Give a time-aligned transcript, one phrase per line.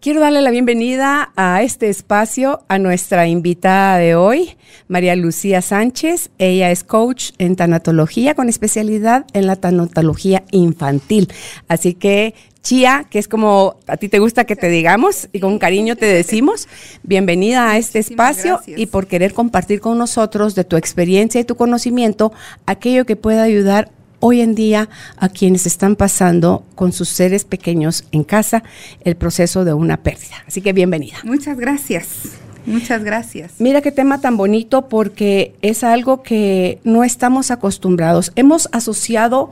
[0.00, 4.56] Quiero darle la bienvenida a este espacio a nuestra invitada de hoy,
[4.88, 6.30] María Lucía Sánchez.
[6.38, 11.30] Ella es coach en tanatología con especialidad en la tanatología infantil.
[11.68, 12.32] Así que
[12.62, 16.06] Chía, que es como a ti te gusta que te digamos y con cariño te
[16.06, 16.66] decimos,
[17.02, 21.56] bienvenida a este espacio y por querer compartir con nosotros de tu experiencia y tu
[21.56, 22.32] conocimiento
[22.64, 28.04] aquello que pueda ayudar hoy en día a quienes están pasando con sus seres pequeños
[28.12, 28.62] en casa
[29.04, 30.36] el proceso de una pérdida.
[30.46, 31.16] Así que bienvenida.
[31.24, 32.38] Muchas gracias.
[32.66, 33.54] Muchas gracias.
[33.58, 38.32] Mira qué tema tan bonito porque es algo que no estamos acostumbrados.
[38.36, 39.50] Hemos asociado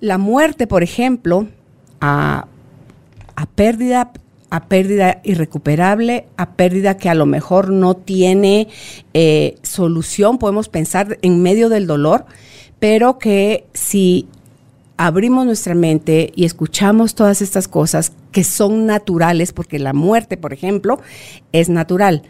[0.00, 1.46] la muerte, por ejemplo,
[2.00, 2.46] a,
[3.54, 4.10] pérdida
[4.52, 8.66] a pérdida irrecuperable, a pérdida que a lo mejor no tiene
[9.14, 12.24] eh, solución, podemos pensar en medio del dolor,
[12.80, 14.26] pero que si
[14.96, 20.52] abrimos nuestra mente y escuchamos todas estas cosas que son naturales, porque la muerte, por
[20.52, 21.00] ejemplo,
[21.52, 22.22] es natural,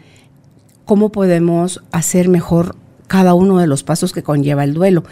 [0.85, 2.75] ¿cómo podemos hacer mejor
[3.07, 5.03] cada uno de los pasos que conlleva el duelo?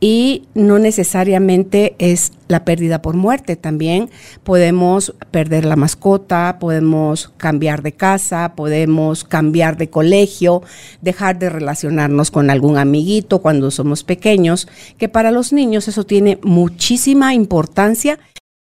[0.00, 4.10] Y no necesariamente es la pérdida por muerte, también
[4.42, 10.62] podemos perder la mascota, podemos cambiar de casa, podemos cambiar de colegio,
[11.00, 16.38] dejar de relacionarnos con algún amiguito cuando somos pequeños, que para los niños eso tiene
[16.42, 18.18] muchísima importancia,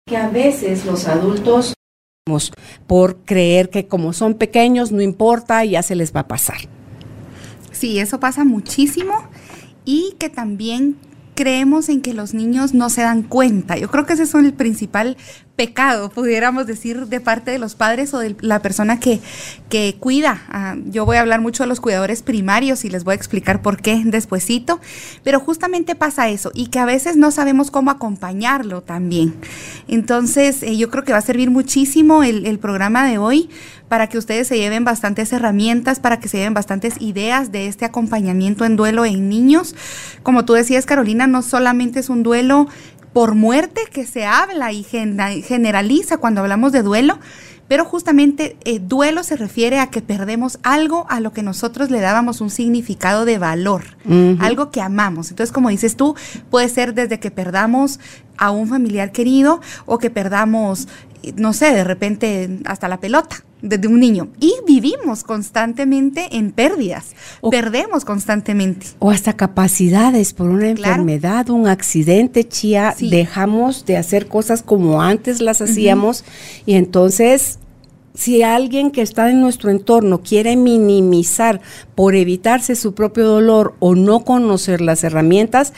[0.07, 1.73] que a veces los adultos
[2.85, 6.57] por creer que como son pequeños no importa ya se les va a pasar.
[7.71, 9.13] Sí, eso pasa muchísimo
[9.85, 10.97] y que también
[11.39, 13.77] creemos en que los niños no se dan cuenta.
[13.77, 15.15] Yo creo que ese es el principal
[15.59, 19.19] pecado, pudiéramos decir, de parte de los padres o de la persona que,
[19.67, 20.41] que cuida.
[20.47, 23.61] Ah, yo voy a hablar mucho de los cuidadores primarios y les voy a explicar
[23.61, 24.79] por qué despuesito,
[25.21, 29.35] pero justamente pasa eso y que a veces no sabemos cómo acompañarlo también.
[29.89, 33.49] Entonces, eh, yo creo que va a servir muchísimo el, el programa de hoy
[33.89, 37.83] para que ustedes se lleven bastantes herramientas, para que se lleven bastantes ideas de este
[37.83, 39.75] acompañamiento en duelo en niños.
[40.23, 42.69] Como tú decías, Carolina, no solamente es un duelo
[43.13, 47.19] por muerte que se habla y generaliza cuando hablamos de duelo,
[47.67, 51.99] pero justamente eh, duelo se refiere a que perdemos algo a lo que nosotros le
[51.99, 53.83] dábamos un significado de valor,
[54.39, 55.29] algo que amamos.
[55.29, 56.15] Entonces, como dices tú,
[56.49, 57.99] puede ser desde que perdamos
[58.37, 60.87] a un familiar querido o que perdamos,
[61.35, 64.29] no sé, de repente hasta la pelota desde un niño.
[64.39, 67.15] Y vivimos constantemente en pérdidas,
[67.51, 68.87] perdemos constantemente.
[68.99, 75.41] O hasta capacidades por una enfermedad, un accidente, chía, dejamos de hacer cosas como antes
[75.41, 76.23] las hacíamos.
[76.65, 77.59] Y entonces
[78.13, 81.61] si alguien que está en nuestro entorno quiere minimizar
[81.95, 85.73] por evitarse su propio dolor o no conocer las herramientas,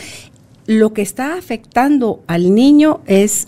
[0.66, 3.48] lo que está afectando al niño es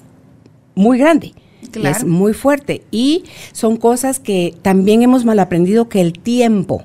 [0.75, 1.33] muy grande.
[1.81, 2.83] Es muy fuerte.
[2.91, 6.83] Y son cosas que también hemos mal aprendido que el tiempo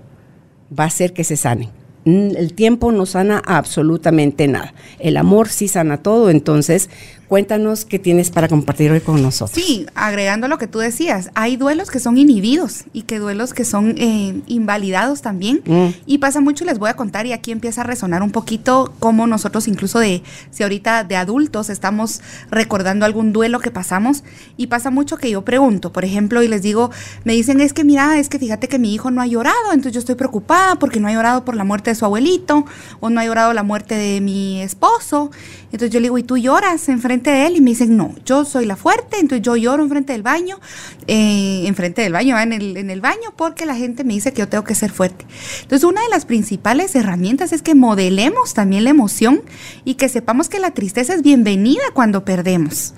[0.76, 1.70] va a hacer que se sanen.
[2.04, 4.74] Mm, el tiempo no sana absolutamente nada.
[4.98, 6.90] El amor sí sana todo, entonces
[7.28, 9.62] Cuéntanos qué tienes para compartir hoy con nosotros.
[9.62, 13.66] Sí, agregando lo que tú decías, hay duelos que son inhibidos y que duelos que
[13.66, 15.60] son eh, invalidados también.
[15.66, 15.88] Mm.
[16.06, 19.26] Y pasa mucho, les voy a contar, y aquí empieza a resonar un poquito cómo
[19.26, 24.24] nosotros incluso de, si ahorita de adultos estamos recordando algún duelo que pasamos,
[24.56, 26.90] y pasa mucho que yo pregunto, por ejemplo, y les digo,
[27.24, 29.92] me dicen, es que mira, es que fíjate que mi hijo no ha llorado, entonces
[29.92, 32.64] yo estoy preocupada porque no ha llorado por la muerte de su abuelito,
[33.00, 35.30] o no ha llorado la muerte de mi esposo.
[35.70, 38.44] Entonces yo le digo, ¿y tú lloras enfrente de él y me dicen, no, yo
[38.44, 40.58] soy la fuerte, entonces yo lloro enfrente del baño,
[41.06, 44.40] eh, enfrente del baño, en el, en el baño, porque la gente me dice que
[44.40, 45.26] yo tengo que ser fuerte.
[45.62, 49.42] Entonces, una de las principales herramientas es que modelemos también la emoción
[49.84, 52.94] y que sepamos que la tristeza es bienvenida cuando perdemos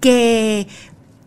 [0.00, 0.68] que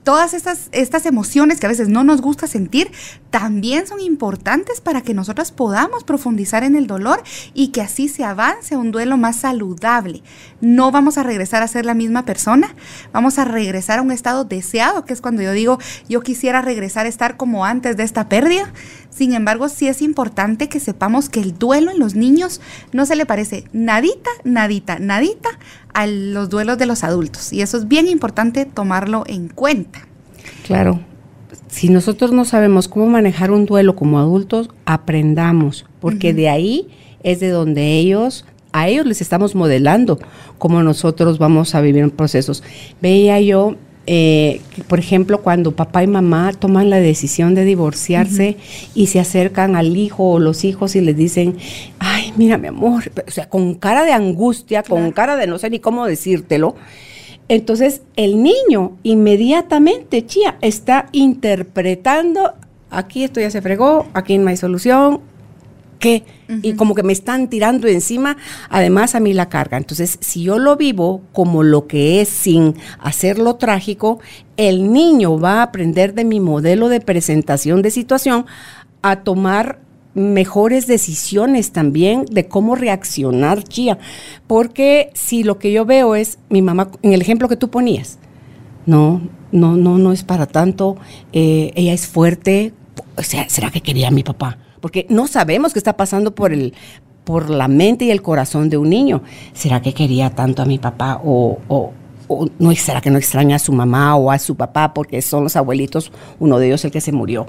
[0.04, 2.92] todas estas, estas emociones que a veces no nos gusta sentir
[3.30, 7.22] también son importantes para que nosotros podamos profundizar en el dolor
[7.54, 10.24] y que así se avance un duelo más saludable.
[10.62, 12.75] No vamos a regresar a ser la misma persona,
[13.13, 17.06] vamos a regresar a un estado deseado, que es cuando yo digo, yo quisiera regresar
[17.06, 18.74] a estar como antes de esta pérdida.
[19.10, 22.62] Sin embargo, sí es importante que sepamos que el duelo en los niños
[22.94, 25.50] no se le parece nadita, nadita, nadita
[25.94, 27.53] a los duelos de los adultos.
[27.53, 30.07] Y eso es bien importante tomarlo en cuenta.
[30.65, 31.00] Claro.
[31.68, 36.88] Si nosotros no sabemos cómo manejar un duelo como adultos, aprendamos, porque de ahí
[37.21, 40.19] es de donde ellos a ellos les estamos modelando
[40.57, 42.63] cómo nosotros vamos a vivir en procesos.
[43.01, 43.75] Veía yo
[44.12, 48.58] eh, por ejemplo, cuando papá y mamá toman la decisión de divorciarse
[48.96, 51.58] y se acercan al hijo o los hijos y les dicen,
[52.00, 55.70] ay, mira mi amor, o sea, con cara de angustia, con cara de no sé
[55.70, 56.76] ni cómo decírtelo.
[57.50, 62.56] Entonces, el niño inmediatamente, chía, está interpretando,
[62.90, 65.22] aquí esto ya se fregó, aquí no hay solución,
[66.00, 66.24] qué?
[66.63, 68.38] Y como que me están tirando encima,
[68.69, 69.78] además a mí la carga.
[69.78, 74.19] Entonces, si yo lo vivo como lo que es sin hacerlo trágico,
[74.57, 78.48] el niño va a aprender de mi modelo de presentación de situación
[79.04, 79.80] a tomar
[80.16, 84.00] mejores decisiones también de cómo reaccionar, Chía.
[84.48, 88.18] Porque si lo que yo veo es mi mamá, en el ejemplo que tú ponías,
[88.88, 90.98] no, no, no, no es para tanto,
[91.31, 92.74] eh, ella es fuerte,
[93.16, 94.57] o sea, ¿será que quería a mi papá?
[94.80, 96.74] Porque no sabemos qué está pasando por el
[97.30, 99.22] por la mente y el corazón de un niño.
[99.54, 101.60] ¿Será que quería tanto a mi papá o,
[102.58, 105.56] no será que no extraña a su mamá o a su papá porque son los
[105.56, 107.46] abuelitos, uno de ellos el que se murió?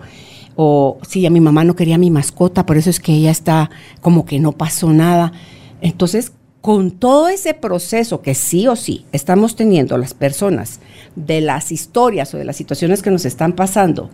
[0.54, 3.70] O sí, a mi mamá no quería mi mascota, por eso es que ella está
[4.02, 5.32] como que no pasó nada.
[5.80, 10.80] Entonces, con todo ese proceso que sí o sí estamos teniendo las personas
[11.16, 14.10] de las historias o de las situaciones que nos están pasando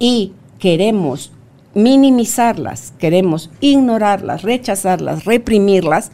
[0.00, 1.30] y queremos
[1.76, 6.10] minimizarlas, queremos ignorarlas, rechazarlas, reprimirlas,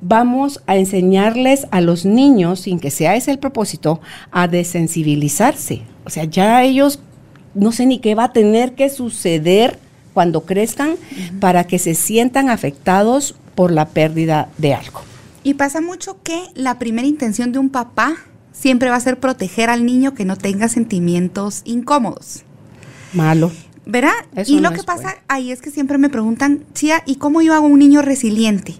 [0.00, 4.00] vamos a enseñarles a los niños, sin que sea ese el propósito,
[4.32, 5.82] a desensibilizarse.
[6.04, 6.98] O sea, ya ellos
[7.54, 9.78] no sé ni qué va a tener que suceder
[10.12, 10.96] cuando crezcan
[11.40, 15.02] para que se sientan afectados por la pérdida de algo.
[15.44, 18.16] Y pasa mucho que la primera intención de un papá
[18.52, 22.42] siempre va a ser proteger al niño que no tenga sentimientos incómodos.
[23.12, 23.52] Malo.
[23.86, 24.14] ¿Verdad?
[24.46, 27.66] y lo que pasa ahí es que siempre me preguntan, Chía, ¿y cómo yo hago
[27.66, 28.74] un niño resiliente?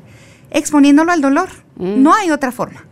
[0.50, 1.48] Exponiéndolo al dolor.
[1.76, 2.02] Mm.
[2.02, 2.84] No hay otra forma.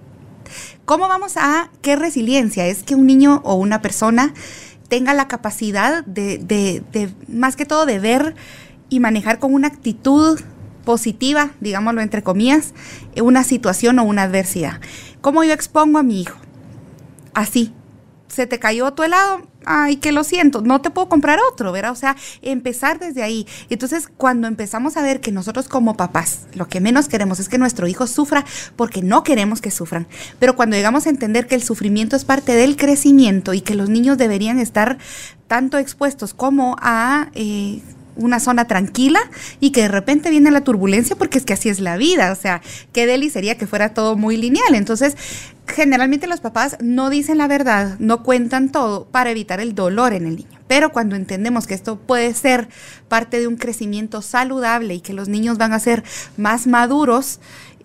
[0.84, 2.66] ¿Cómo vamos a qué resiliencia?
[2.66, 4.32] Es que un niño o una persona
[4.88, 8.36] tenga la capacidad de, de, más que todo, de ver
[8.88, 10.38] y manejar con una actitud
[10.84, 12.74] positiva, digámoslo entre comillas,
[13.20, 14.80] una situación o una adversidad.
[15.20, 16.38] ¿Cómo yo expongo a mi hijo?
[17.32, 17.72] Así,
[18.28, 21.92] se te cayó tu helado, ay, que lo siento, no te puedo comprar otro, ¿verdad?
[21.92, 23.46] O sea, empezar desde ahí.
[23.70, 27.58] Entonces, cuando empezamos a ver que nosotros como papás, lo que menos queremos es que
[27.58, 28.44] nuestro hijo sufra
[28.76, 30.06] porque no queremos que sufran,
[30.38, 33.88] pero cuando llegamos a entender que el sufrimiento es parte del crecimiento y que los
[33.88, 34.98] niños deberían estar
[35.46, 37.28] tanto expuestos como a...
[37.34, 37.80] Eh,
[38.16, 39.20] una zona tranquila
[39.60, 42.34] y que de repente viene la turbulencia porque es que así es la vida, o
[42.34, 42.62] sea,
[42.92, 44.74] qué deli sería que fuera todo muy lineal.
[44.74, 45.16] Entonces,
[45.66, 50.26] generalmente los papás no dicen la verdad, no cuentan todo para evitar el dolor en
[50.26, 50.60] el niño.
[50.66, 52.68] Pero cuando entendemos que esto puede ser
[53.08, 56.04] parte de un crecimiento saludable y que los niños van a ser
[56.36, 57.40] más maduros,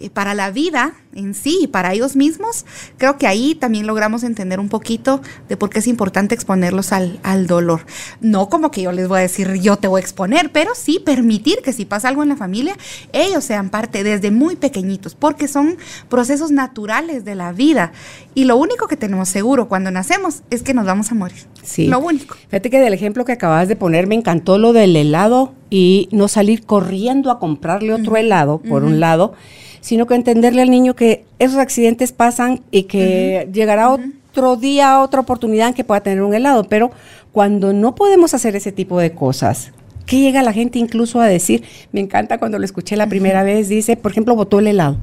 [0.07, 2.65] para la vida en sí y para ellos mismos,
[2.97, 7.19] creo que ahí también logramos entender un poquito de por qué es importante exponerlos al,
[7.23, 7.81] al, dolor.
[8.21, 10.99] No como que yo les voy a decir yo te voy a exponer, pero sí
[11.03, 12.77] permitir que si pasa algo en la familia,
[13.11, 17.91] ellos sean parte desde muy pequeñitos, porque son procesos naturales de la vida.
[18.35, 21.39] Y lo único que tenemos seguro cuando nacemos es que nos vamos a morir.
[21.63, 21.87] Sí.
[21.87, 22.35] Lo único.
[22.35, 26.27] Fíjate que del ejemplo que acabas de poner me encantó lo del helado y no
[26.27, 29.33] salir corriendo a comprarle otro helado, por un lado
[29.81, 35.21] sino que entenderle al niño que esos accidentes pasan y que llegará otro día, otra
[35.21, 36.63] oportunidad en que pueda tener un helado.
[36.65, 36.91] Pero
[37.31, 39.71] cuando no podemos hacer ese tipo de cosas,
[40.05, 41.63] ¿qué llega la gente incluso a decir?
[41.91, 44.97] Me encanta cuando lo escuché la primera vez, dice, por ejemplo, botó el helado.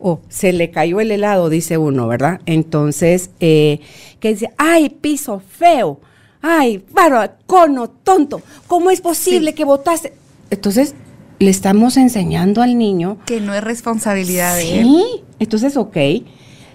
[0.00, 2.40] O se le cayó el helado, dice uno, ¿verdad?
[2.44, 3.78] Entonces, eh,
[4.18, 6.00] que dice, ay, piso feo,
[6.42, 10.12] ay, bárbaro, cono, tonto, ¿cómo es posible que botaste?
[10.50, 10.96] Entonces,
[11.38, 13.18] le estamos enseñando al niño.
[13.26, 14.86] Que no es responsabilidad de él.
[14.86, 15.04] Sí,
[15.38, 15.96] entonces, ok,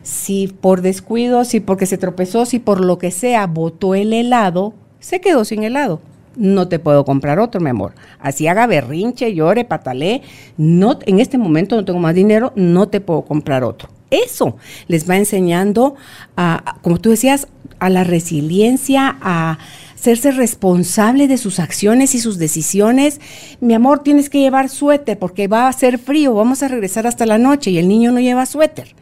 [0.04, 4.74] si por descuido, si porque se tropezó, si por lo que sea botó el helado,
[5.00, 6.02] se quedó sin helado.
[6.36, 7.94] No te puedo comprar otro, mi amor.
[8.20, 10.22] Así haga berrinche, llore, patalé.
[10.58, 13.90] No, en este momento no tengo más dinero, no te puedo comprar otro.
[14.10, 14.56] Eso
[14.88, 15.96] les va enseñando,
[16.38, 17.48] a, como tú decías,
[17.80, 19.58] a la resiliencia, a
[20.00, 23.20] hacerse responsable de sus acciones y sus decisiones.
[23.60, 27.26] Mi amor, tienes que llevar suéter porque va a hacer frío, vamos a regresar hasta
[27.26, 28.96] la noche y el niño no lleva suéter.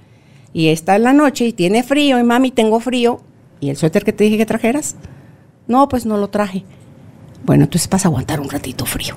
[0.53, 3.21] Y está en la noche y tiene frío y mami, tengo frío.
[3.59, 4.95] ¿Y el suéter que te dije que trajeras?
[5.67, 6.63] No, pues no lo traje.
[7.45, 9.15] Bueno, entonces vas a aguantar un ratito frío.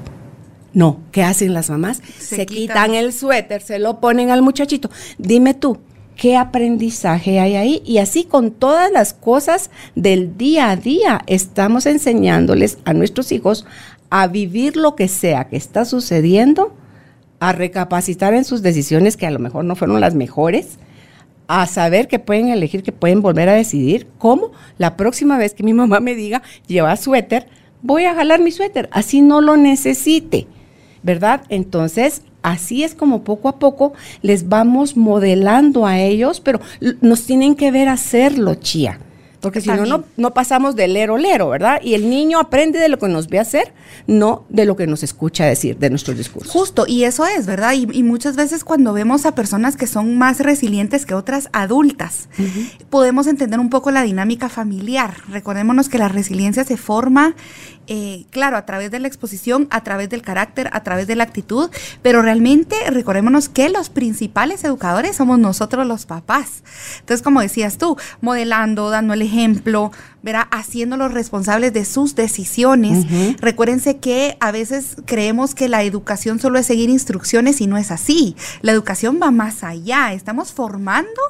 [0.75, 2.03] No, ¿qué hacen las mamás?
[2.19, 4.91] Se, quitan el suéter, se lo ponen al muchachito.
[5.19, 5.79] Dime tú,
[6.21, 7.83] qué aprendizaje hay ahí.
[7.87, 13.65] Y así con todas las cosas del día a día, estamos enseñándoles a nuestros hijos
[14.11, 16.77] a vivir lo que sea que está sucediendo
[17.39, 20.79] a recapacitar en sus decisiones que a lo mejor no fueron las mejores,
[21.49, 25.63] a saber que pueden elegir, que pueden volver a decidir cómo la próxima vez que
[25.63, 27.47] mi mamá me diga lleva suéter,
[27.81, 30.47] voy a jalar mi suéter, así no lo necesite,
[31.03, 31.45] ¿verdad?
[31.49, 33.93] Entonces, así es como poco a poco
[34.23, 36.61] les vamos modelando a ellos, pero
[37.01, 38.99] nos tienen que ver hacerlo, chía.
[39.41, 41.81] Porque si no, no, pasamos de lero lero, ¿verdad?
[41.83, 43.73] Y el niño aprende de lo que nos ve hacer,
[44.07, 46.53] no de lo que nos escucha decir, de nuestros discursos.
[46.53, 47.73] Justo, y eso es, ¿verdad?
[47.73, 52.29] Y, muchas veces cuando vemos a personas que son más resilientes que otras adultas,
[52.91, 55.15] podemos entender un poco la dinámica familiar.
[55.29, 57.35] Recordémonos que la resiliencia se forma
[57.93, 61.25] eh, claro, a través de la exposición, a través del carácter, a través de la
[61.25, 61.71] actitud,
[62.03, 66.63] pero realmente recordémonos que los principales educadores somos nosotros los papás.
[67.01, 69.91] Entonces, como decías tú, modelando, dando el ejemplo,
[70.23, 73.07] verá, haciéndolos responsables de sus decisiones.
[73.41, 77.91] Recuérdense que a veces creemos que la educación solo es seguir instrucciones y no es
[77.91, 78.37] así.
[78.61, 80.13] La educación va más allá.
[80.13, 81.21] Estamos formando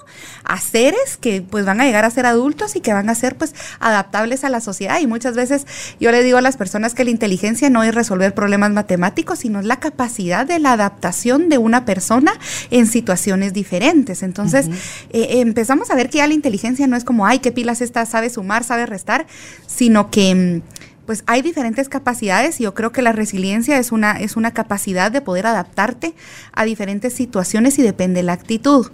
[0.44, 3.36] a seres que pues van a llegar a ser adultos y que van a ser
[3.36, 5.00] pues adaptables a la sociedad.
[5.00, 5.66] Y muchas veces
[6.00, 9.60] yo le digo a las personas que la inteligencia no es resolver problemas matemáticos, sino
[9.60, 12.32] es la capacidad de la adaptación de una persona
[12.70, 14.22] en situaciones diferentes.
[14.22, 14.68] Entonces
[15.10, 18.04] eh, empezamos a ver que ya la inteligencia no es como, ay, qué pilas esta,
[18.06, 19.26] sabe sumar, sabe restar,
[19.66, 20.62] sino que mm,
[21.10, 25.10] pues hay diferentes capacidades y yo creo que la resiliencia es una, es una capacidad
[25.10, 26.14] de poder adaptarte
[26.52, 28.92] a diferentes situaciones y depende de la actitud.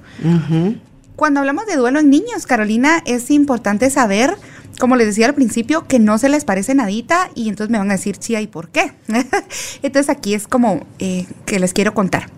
[1.14, 4.36] Cuando hablamos de duelo en niños, Carolina, es importante saber,
[4.80, 7.90] como les decía al principio, que no se les parece nadita y entonces me van
[7.90, 8.92] a decir, chía, ¿y por qué?
[9.82, 12.30] entonces aquí es como eh, que les quiero contar.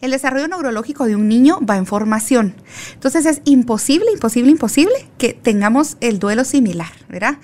[0.00, 2.54] El desarrollo neurológico de un niño va en formación.
[2.92, 7.38] Entonces es imposible, imposible, imposible que tengamos el duelo similar, ¿verdad?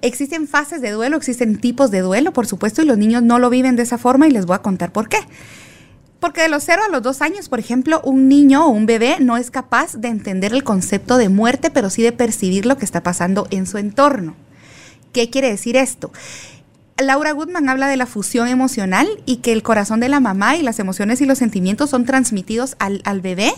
[0.00, 3.50] Existen fases de duelo, existen tipos de duelo, por supuesto, y los niños no lo
[3.50, 5.18] viven de esa forma y les voy a contar por qué.
[6.20, 9.16] Porque de los 0 a los 2 años, por ejemplo, un niño o un bebé
[9.20, 12.86] no es capaz de entender el concepto de muerte, pero sí de percibir lo que
[12.86, 14.34] está pasando en su entorno.
[15.12, 16.12] ¿Qué quiere decir esto?
[17.02, 20.62] Laura Goodman habla de la fusión emocional y que el corazón de la mamá y
[20.62, 23.52] las emociones y los sentimientos son transmitidos al, bebé,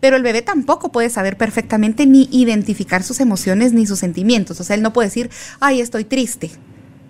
[0.00, 4.60] pero el bebé tampoco puede saber perfectamente ni identificar sus emociones ni sus sentimientos.
[4.60, 6.50] O sea, él no puede decir, ay, estoy triste.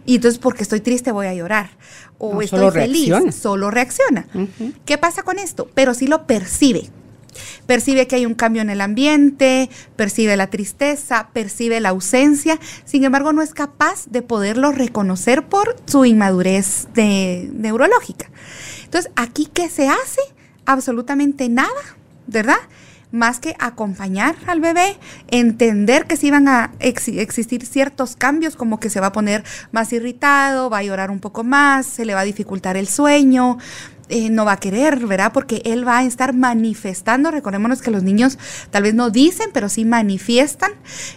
[0.06, 1.70] Y entonces porque estoy triste voy a llorar.
[2.18, 3.12] O estoy feliz.
[3.32, 4.26] Solo reacciona.
[4.84, 5.70] ¿Qué pasa con esto?
[5.74, 6.90] Pero sí lo percibe
[7.66, 13.04] percibe que hay un cambio en el ambiente, percibe la tristeza, percibe la ausencia, sin
[13.04, 18.30] embargo no es capaz de poderlo reconocer por su inmadurez neurológica.
[18.84, 20.20] Entonces, ¿aquí qué se hace?
[20.66, 21.70] Absolutamente nada,
[22.26, 22.58] ¿verdad?
[23.12, 24.96] más que acompañar al bebé,
[25.28, 29.92] entender que sí van a existir ciertos cambios, como que se va a poner más
[29.92, 33.58] irritado, va a llorar un poco más, se le va a dificultar el sueño,
[34.10, 35.32] eh, no va a querer, ¿verdad?
[35.32, 38.38] Porque él va a estar manifestando, recordémonos que los niños
[38.70, 40.72] tal vez no dicen, pero sí manifiestan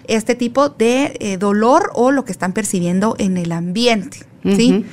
[0.08, 4.86] este tipo de eh, dolor o lo que están percibiendo en el ambiente, ¿sí?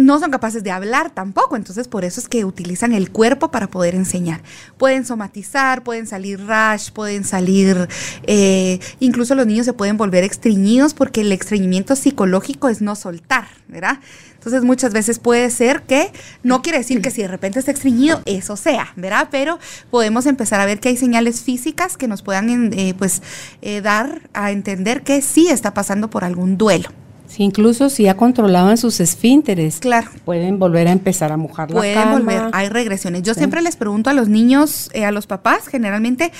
[0.00, 3.68] no son capaces de hablar tampoco, entonces por eso es que utilizan el cuerpo para
[3.68, 4.42] poder enseñar.
[4.76, 7.88] Pueden somatizar, pueden salir rash, pueden salir,
[8.24, 13.48] eh, incluso los niños se pueden volver extriñidos porque el estreñimiento psicológico es no soltar,
[13.68, 13.98] ¿verdad?
[14.40, 16.10] Entonces muchas veces puede ser que,
[16.42, 19.28] no quiere decir que si de repente está extriñido, eso sea, ¿verdad?
[19.30, 19.58] Pero
[19.90, 23.22] podemos empezar a ver que hay señales físicas que nos puedan eh, pues
[23.60, 26.88] eh, dar a entender que sí está pasando por algún duelo.
[27.26, 30.10] Sí, incluso si ya controlaban sus esfínteres, claro.
[30.24, 32.12] pueden volver a empezar a mojar la cama.
[32.12, 33.22] Pueden volver, hay regresiones.
[33.22, 36.32] Yo siempre les pregunto a los niños, eh, a los papás, generalmente,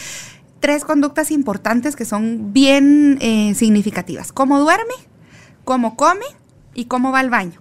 [0.59, 3.19] tres conductas importantes que son bien
[3.55, 4.33] significativas.
[4.33, 4.95] ¿Cómo duerme?
[5.65, 6.25] ¿Cómo come?
[6.75, 7.61] ¿Y cómo va al baño?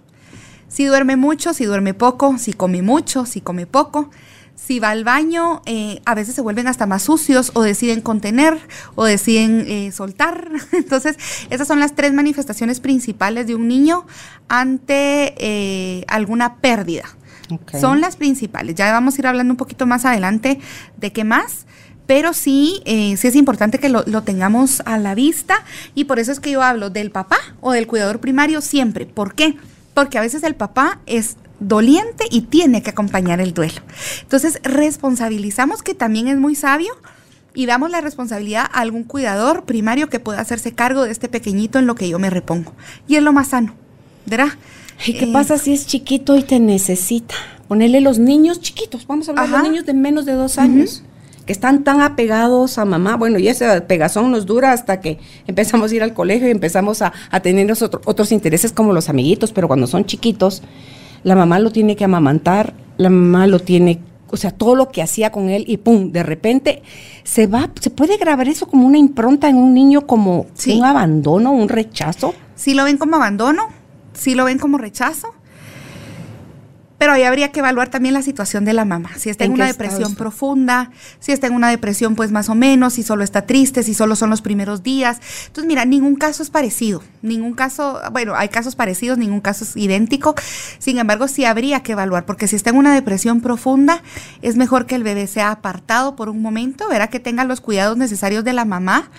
[0.70, 4.08] Si duerme mucho, si duerme poco, si come mucho, si come poco.
[4.54, 8.56] Si va al baño, eh, a veces se vuelven hasta más sucios o deciden contener
[8.94, 10.48] o deciden eh, soltar.
[10.72, 11.16] Entonces,
[11.50, 14.06] esas son las tres manifestaciones principales de un niño
[14.48, 17.04] ante eh, alguna pérdida.
[17.80, 18.76] Son las principales.
[18.76, 20.60] Ya vamos a ir hablando un poquito más adelante
[20.96, 21.66] de qué más
[22.06, 25.62] pero sí, sí es importante que lo, lo, tengamos a la vista
[25.94, 29.06] y por eso es que yo hablo del papá o del cuidador primario siempre.
[29.06, 29.56] ¿Por qué?
[30.00, 33.82] Porque a veces el papá es doliente y tiene que acompañar el duelo.
[34.22, 36.94] Entonces, responsabilizamos que también es muy sabio
[37.52, 41.78] y damos la responsabilidad a algún cuidador primario que pueda hacerse cargo de este pequeñito
[41.78, 42.72] en lo que yo me repongo.
[43.08, 43.74] Y es lo más sano,
[44.24, 44.54] ¿verdad?
[45.04, 47.34] ¿Y qué pasa si es chiquito y te necesita?
[47.68, 51.04] Ponerle los niños chiquitos, vamos a hablar de los niños de menos de dos años
[51.50, 53.16] que están tan apegados a mamá.
[53.16, 57.02] Bueno, y ese pegazón nos dura hasta que empezamos a ir al colegio y empezamos
[57.02, 60.62] a, tener otros intereses como los amiguitos, pero cuando son chiquitos,
[61.24, 65.02] la mamá lo tiene que amamantar la mamá lo tiene, o sea, todo lo que
[65.02, 66.82] hacía con él y pum, de repente
[67.24, 71.50] se va, se puede grabar eso como una impronta en un niño como un abandono,
[71.50, 72.32] un rechazo.
[72.54, 73.62] Si lo ven como abandono,
[74.12, 75.34] si lo ven como rechazo,
[77.00, 79.08] pero ahí habría que evaluar también la situación de la mamá.
[79.16, 82.92] Si está en, una depresión profunda, si está en una depresión pues más o menos,
[82.92, 85.18] si solo está triste, si solo son los primeros días.
[85.46, 87.02] Entonces, mira, ningún caso es parecido.
[87.22, 90.34] Ningún caso, bueno, hay casos parecidos, ningún caso es idéntico.
[90.78, 94.02] Sin embargo, sí habría que evaluar, porque si está en una depresión profunda,
[94.42, 97.96] es mejor que el bebé sea apartado por un momento, verá que tenga los cuidados
[97.96, 99.10] necesarios de la mamá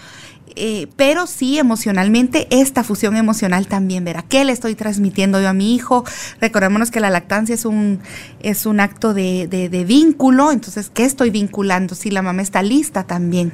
[0.55, 5.53] eh, pero sí emocionalmente, esta fusión emocional también, verá, ¿qué le estoy transmitiendo yo a
[5.53, 6.03] mi hijo?
[6.41, 8.00] Recordémonos que la lactancia es un,
[8.41, 11.95] es un acto de, de, vínculo, entonces, ¿qué estoy vinculando?
[11.95, 13.53] Si la mamá está lista también.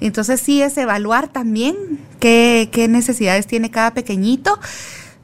[0.00, 1.76] Entonces, sí es evaluar también
[2.20, 4.58] qué, qué necesidades tiene cada pequeñito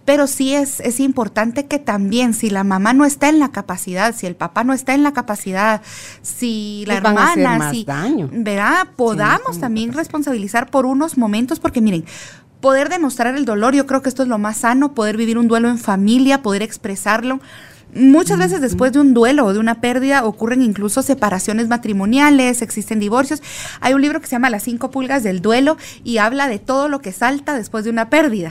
[0.05, 4.15] pero sí es, es importante que también, si la mamá no está en la capacidad,
[4.15, 5.81] si el papá no está en la capacidad,
[6.23, 7.87] si la hermana, si,
[8.33, 8.89] ¿verdad?
[8.97, 12.05] Podamos también responsabilizar por unos momentos, porque miren,
[12.61, 15.49] poder demostrar el dolor, yo creo que esto es lo más sano, poder vivir un
[15.49, 17.41] duelo en familia, poder expresarlo.
[17.95, 22.99] Muchas veces después de un duelo o de una pérdida ocurren incluso separaciones matrimoniales, existen
[22.99, 23.41] divorcios.
[23.81, 26.89] Hay un libro que se llama Las cinco pulgas del duelo y habla de todo
[26.89, 28.51] lo que salta después de una pérdida.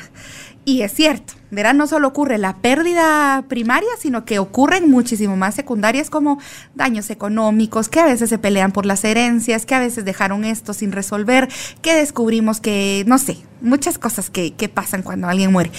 [0.65, 5.55] Y es cierto, verán, no solo ocurre la pérdida primaria, sino que ocurren muchísimo más
[5.55, 6.39] secundarias como
[6.73, 10.73] daños económicos, que a veces se pelean por las herencias, que a veces dejaron esto
[10.73, 11.49] sin resolver,
[11.81, 15.71] que descubrimos que, no sé, muchas cosas que, que pasan cuando alguien muere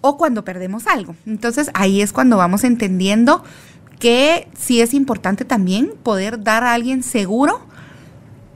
[0.00, 1.14] o cuando perdemos algo.
[1.26, 3.44] Entonces ahí es cuando vamos entendiendo
[3.98, 7.60] que sí es importante también poder dar a alguien seguro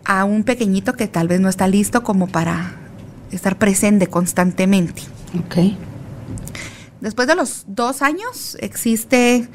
[0.04, 2.76] a un pequeñito que tal vez no está listo como para
[3.30, 5.02] estar presente constantemente.
[5.40, 5.56] Ok.
[7.00, 9.48] Después de los dos años existe,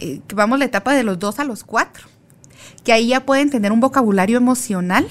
[0.00, 2.06] eh, vamos la etapa de los dos a los cuatro,
[2.84, 5.06] que ahí ya pueden tener un vocabulario emocional,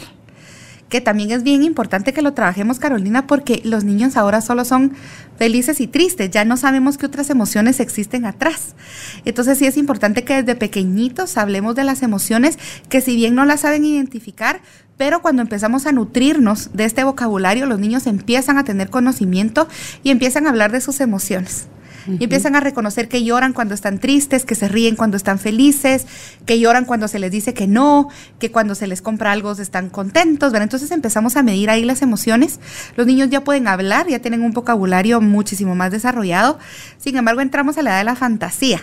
[0.90, 4.94] que también es bien importante que lo trabajemos, Carolina, porque los niños ahora solo son
[5.38, 8.76] felices y tristes, ya no sabemos qué otras emociones existen atrás.
[9.24, 12.60] Entonces sí es importante que desde pequeñitos hablemos de las emociones
[12.90, 14.62] que si bien no las saben identificar,
[14.98, 19.68] pero cuando empezamos a nutrirnos de este vocabulario, los niños empiezan a tener conocimiento
[20.04, 21.68] y empiezan a hablar de sus emociones.
[22.08, 26.08] Y empiezan a reconocer que lloran cuando están tristes, que se ríen cuando están felices,
[26.46, 29.90] que lloran cuando se les dice que no, que cuando se les compra algo están
[29.90, 30.54] contentos.
[30.54, 32.60] Entonces empezamos a medir ahí las emociones.
[32.96, 36.58] Los niños ya pueden hablar, ya tienen un vocabulario muchísimo más desarrollado.
[36.98, 38.82] Sin embargo, entramos a la edad de la fantasía.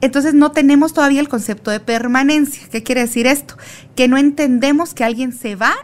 [0.00, 2.68] Entonces no tenemos todavía el concepto de permanencia.
[2.70, 3.56] ¿Qué quiere decir esto?
[3.94, 5.74] Que no entendemos que alguien se va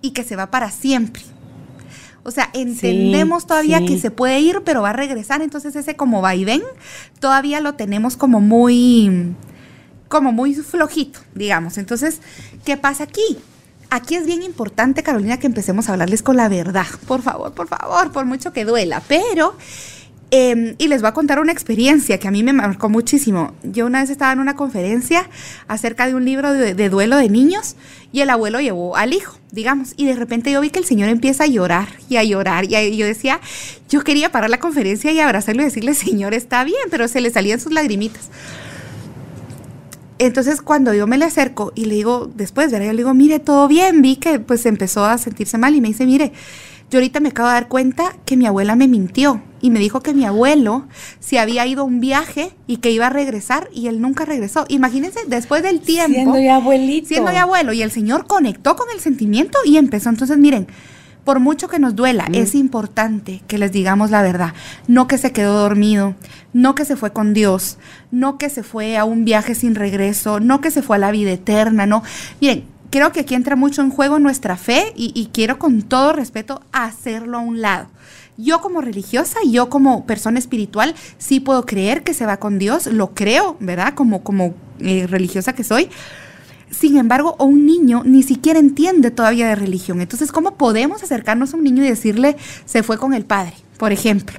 [0.00, 1.22] y que se va para siempre.
[2.22, 5.40] O sea, entendemos todavía que se puede ir, pero va a regresar.
[5.40, 6.62] Entonces ese como va y ven,
[7.20, 9.34] todavía lo tenemos como muy,
[10.08, 11.78] como muy flojito, digamos.
[11.78, 12.20] Entonces,
[12.64, 13.38] ¿qué pasa aquí?
[13.90, 16.86] Aquí es bien importante, Carolina, que empecemos a hablarles con la verdad.
[17.06, 19.02] Por favor, por favor, por mucho que duela.
[19.08, 19.56] Pero
[20.30, 23.54] Em, y les voy a contar una experiencia que a mí me marcó muchísimo.
[23.62, 25.26] Yo una vez estaba en una conferencia
[25.68, 27.76] acerca de un libro de, duelo de niños
[28.12, 31.08] y el abuelo llevó al hijo, digamos, y de repente yo vi que el señor
[31.08, 33.40] empieza a llorar y a llorar y yo decía,
[33.88, 37.30] yo quería parar la conferencia y abrazarlo y decirle, señor, está bien, pero se le
[37.30, 38.28] salían sus lagrimitas.
[40.18, 42.88] Entonces cuando yo me le acerco y le digo, después, ¿verdad?
[42.88, 45.88] Yo le digo, mire, todo bien, vi que pues empezó a sentirse mal y me
[45.88, 46.32] dice, mire,
[46.90, 50.00] yo ahorita me acabo de dar cuenta que mi abuela me mintió y me dijo
[50.00, 50.86] que mi abuelo
[51.20, 54.64] se había ido a un viaje y que iba a regresar y él nunca regresó.
[54.68, 56.14] Imagínense, después del tiempo.
[56.14, 57.08] Siendo ya abuelito.
[57.08, 57.72] Siendo ya abuelo.
[57.72, 60.08] Y el Señor conectó con el sentimiento y empezó.
[60.08, 60.66] Entonces, miren,
[61.24, 62.36] por mucho que nos duela, mm.
[62.36, 64.54] es importante que les digamos la verdad.
[64.86, 66.14] No que se quedó dormido,
[66.54, 67.76] no que se fue con Dios,
[68.10, 71.10] no que se fue a un viaje sin regreso, no que se fue a la
[71.10, 72.02] vida eterna, no.
[72.40, 76.62] Miren, creo que aquí entra mucho en juego nuestra fe y, quiero con todo respeto
[76.72, 77.88] hacerlo a un lado.
[78.36, 82.86] Yo como religiosa, yo como persona espiritual, sí puedo creer que se va con Dios,
[82.86, 83.94] lo creo, ¿verdad?
[83.94, 85.88] Como, como eh, religiosa que soy.
[86.70, 90.00] Sin embargo, un niño ni siquiera entiende todavía de religión.
[90.00, 93.90] Entonces, ¿cómo podemos acercarnos a un niño y decirle, se fue con el padre, por
[93.90, 94.38] ejemplo?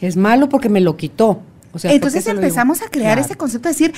[0.00, 1.42] Es malo porque me lo quitó.
[1.72, 3.92] O sea, Entonces empezamos a crear ese concepto de decir,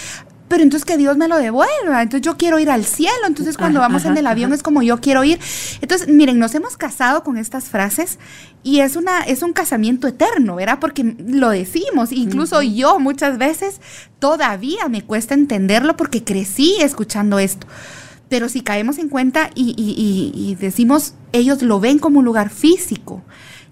[0.51, 3.79] pero entonces que Dios me lo devuelva, entonces yo quiero ir al cielo, entonces cuando
[3.79, 5.39] vamos en el avión es como yo quiero ir.
[5.81, 8.19] Entonces, miren, nos hemos casado con estas frases
[8.65, 10.81] y es una es un casamiento eterno, ¿verdad?
[10.81, 13.81] Porque lo decimos, incluso yo muchas veces
[14.19, 17.69] todavía me cuesta entenderlo porque crecí escuchando esto.
[18.29, 23.23] Pero si caemos en cuenta y, y decimos, ellos lo ven como un lugar físico,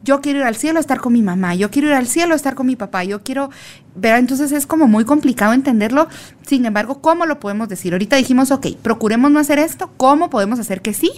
[0.03, 2.35] yo quiero ir al cielo a estar con mi mamá, yo quiero ir al cielo
[2.35, 3.51] a estar con mi papá, yo quiero,
[3.95, 6.09] ver, entonces es como muy complicado entenderlo.
[6.47, 7.93] Sin embargo, ¿cómo lo podemos decir?
[7.93, 11.11] Ahorita dijimos, ok, procuremos no hacer esto, ¿cómo podemos hacer que sí?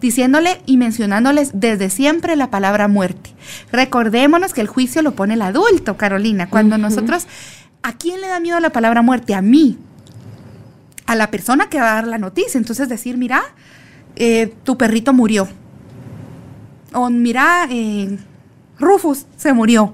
[0.00, 3.30] Diciéndole y mencionándoles desde siempre la palabra muerte.
[3.70, 6.50] Recordémonos que el juicio lo pone el adulto, Carolina.
[6.50, 7.26] Cuando nosotros,
[7.82, 9.34] ¿a quién le da miedo la palabra muerte?
[9.34, 9.78] A mí,
[11.06, 12.58] a la persona que va a dar la noticia.
[12.58, 13.42] Entonces decir, mira,
[14.16, 15.48] eh, tu perrito murió
[16.94, 18.18] o mira, eh,
[18.78, 19.92] Rufus se murió.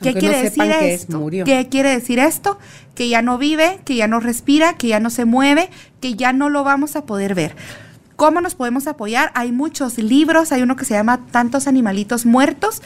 [0.00, 1.28] ¿Qué quiere decir esto?
[1.28, 2.58] ¿Qué quiere decir esto?
[2.94, 6.32] Que ya no vive, que ya no respira, que ya no se mueve, que ya
[6.32, 7.56] no lo vamos a poder ver.
[8.16, 9.30] ¿Cómo nos podemos apoyar?
[9.34, 12.82] Hay muchos libros, hay uno que se llama Tantos animalitos muertos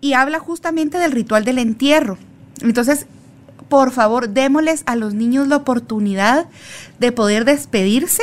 [0.00, 2.18] y habla justamente del ritual del entierro.
[2.60, 3.06] Entonces,
[3.68, 6.46] por favor, démosles a los niños la oportunidad
[6.98, 8.22] de poder despedirse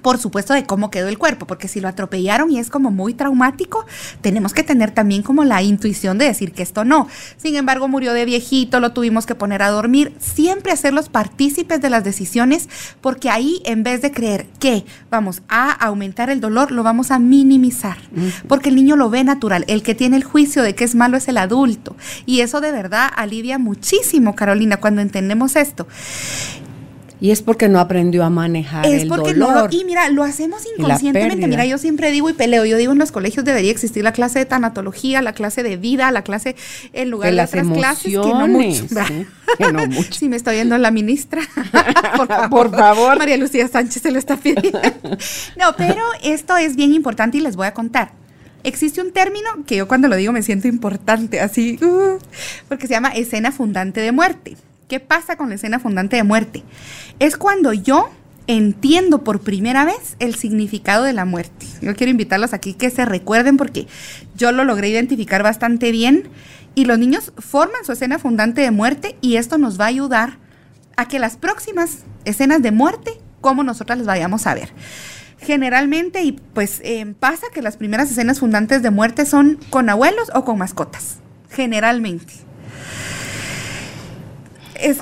[0.00, 3.14] por supuesto, de cómo quedó el cuerpo, porque si lo atropellaron y es como muy
[3.14, 3.84] traumático,
[4.20, 7.08] tenemos que tener también como la intuición de decir que esto no.
[7.36, 11.90] Sin embargo, murió de viejito, lo tuvimos que poner a dormir, siempre hacerlos partícipes de
[11.90, 12.68] las decisiones,
[13.00, 17.18] porque ahí en vez de creer que vamos a aumentar el dolor, lo vamos a
[17.18, 17.98] minimizar,
[18.48, 21.16] porque el niño lo ve natural, el que tiene el juicio de que es malo
[21.16, 25.86] es el adulto, y eso de verdad alivia muchísimo, Carolina, cuando entendemos esto.
[27.22, 31.46] Y es porque no aprendió a manejar es porque No y mira, lo hacemos inconscientemente.
[31.46, 32.64] Mira, yo siempre digo y peleo.
[32.64, 36.10] Yo digo en los colegios debería existir la clase de tanatología, la clase de vida,
[36.10, 36.56] la clase
[36.92, 38.86] en lugar de, las otras clases que no mucho.
[39.56, 40.12] que no mucho.
[40.14, 41.42] si me estoy viendo la ministra,
[42.16, 43.18] por, favor, por favor.
[43.18, 44.80] María Lucía Sánchez se lo está pidiendo.
[45.56, 48.10] no, pero esto es bien importante y les voy a contar
[48.64, 52.18] existe un término que yo cuando lo digo me siento importante, así, uh,
[52.68, 54.56] porque se llama escena fundante de muerte.
[54.92, 56.62] ¿Qué pasa con la escena fundante de muerte?
[57.18, 58.10] Es cuando yo
[58.46, 61.64] entiendo por primera vez el significado de la muerte.
[61.80, 63.86] Yo quiero invitarlos aquí que se recuerden porque
[64.36, 66.28] yo lo logré identificar bastante bien
[66.74, 70.36] y los niños forman su escena fundante de muerte y esto nos va a ayudar
[70.98, 74.74] a que las próximas escenas de muerte, como nosotras las vayamos a ver.
[75.38, 80.30] Generalmente, y pues eh, pasa que las primeras escenas fundantes de muerte son con abuelos
[80.34, 81.16] o con mascotas,
[81.48, 82.51] generalmente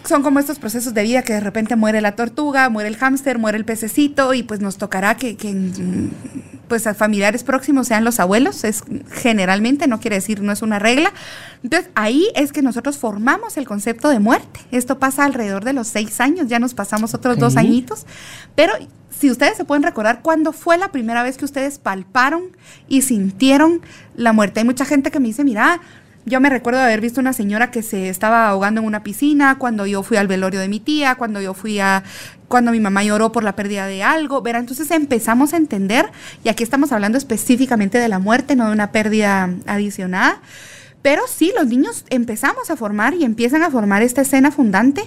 [0.04, 3.38] son como estos procesos de vida que de repente muere la tortuga, muere el hámster,
[3.38, 5.36] muere el pececito y pues nos tocará que,
[6.68, 10.78] pues a familiares próximos sean los abuelos, es generalmente, no quiere decir, no es una
[10.78, 11.12] regla.
[11.62, 14.60] Entonces ahí es que nosotros formamos el concepto de muerte.
[14.70, 18.06] Esto pasa alrededor de los seis años, ya nos pasamos otros dos añitos,
[18.54, 18.72] pero
[19.10, 22.56] si ustedes se pueden recordar cuándo fue la primera vez que ustedes palparon
[22.88, 23.82] y sintieron
[24.14, 24.60] la muerte.
[24.60, 25.80] Hay mucha gente que me dice, mira,
[26.30, 29.84] yo me recuerdo haber visto una señora que se estaba ahogando en una piscina cuando
[29.84, 32.04] yo fui al velorio de mi tía, cuando yo fui a
[32.48, 34.60] cuando mi mamá lloró por la pérdida de algo, ¿verdad?
[34.60, 36.10] Entonces empezamos a entender,
[36.42, 40.40] y aquí estamos hablando específicamente de la muerte, no de una pérdida adicionada,
[41.02, 45.02] pero sí, los niños empezamos a formar y empiezan a formar esta escena fundante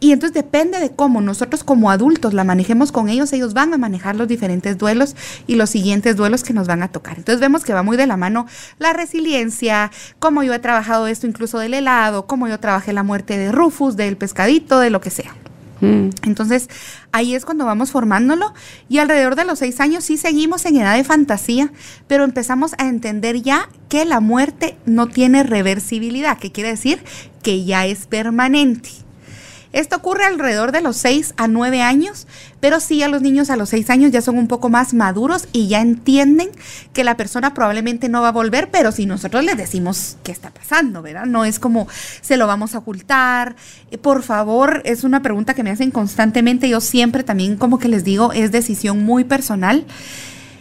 [0.00, 3.78] y entonces depende de cómo nosotros como adultos la manejemos con ellos, ellos van a
[3.78, 7.16] manejar los diferentes duelos y los siguientes duelos que nos van a tocar.
[7.16, 8.46] Entonces vemos que va muy de la mano
[8.78, 13.38] la resiliencia, cómo yo he trabajado esto incluso del helado, cómo yo trabajé la muerte
[13.38, 15.34] de Rufus, del pescadito, de lo que sea.
[15.80, 16.10] Mm.
[16.22, 16.68] Entonces,
[17.12, 18.52] ahí es cuando vamos formándolo
[18.88, 21.72] y alrededor de los seis años sí seguimos en edad de fantasía,
[22.06, 27.02] pero empezamos a entender ya que la muerte no tiene reversibilidad, que quiere decir
[27.42, 29.03] que ya es permanente.
[29.74, 32.28] Esto ocurre alrededor de los 6 a 9 años,
[32.60, 35.48] pero sí a los niños a los 6 años ya son un poco más maduros
[35.52, 36.50] y ya entienden
[36.92, 40.50] que la persona probablemente no va a volver, pero si nosotros les decimos qué está
[40.50, 41.26] pasando, ¿verdad?
[41.26, 41.88] No es como
[42.20, 43.56] se lo vamos a ocultar.
[43.90, 46.68] Eh, por favor, es una pregunta que me hacen constantemente.
[46.68, 49.86] Yo siempre también como que les digo, es decisión muy personal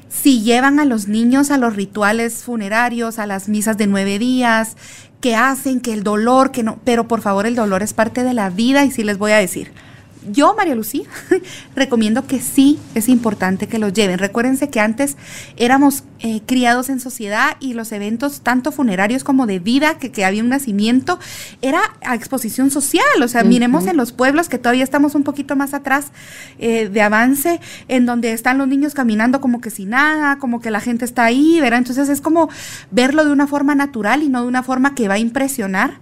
[0.10, 4.78] si llevan a los niños a los rituales funerarios, a las misas de nueve días,
[5.24, 8.34] que hacen que el dolor, que no, pero por favor el dolor es parte de
[8.34, 9.72] la vida y sí les voy a decir,
[10.32, 11.06] yo, María Lucía,
[11.76, 14.20] recomiendo que sí es importante que los lleven.
[14.20, 15.18] Recuérdense que antes
[15.58, 20.26] éramos eh, criados en sociedad y los eventos, tanto funerarios como de vida, que, que
[20.26, 21.20] había un nacimiento,
[21.62, 23.04] era a exposición social.
[23.22, 26.12] O sea, miremos en los pueblos que todavía estamos un poquito más atrás
[26.60, 30.72] eh, de avance, en donde están los niños caminando como que sin nada, como que
[30.72, 31.80] la gente está ahí, ¿verdad?
[31.80, 32.50] Entonces es como
[32.92, 36.00] verlo de una forma natural y no de una forma que va a impresionar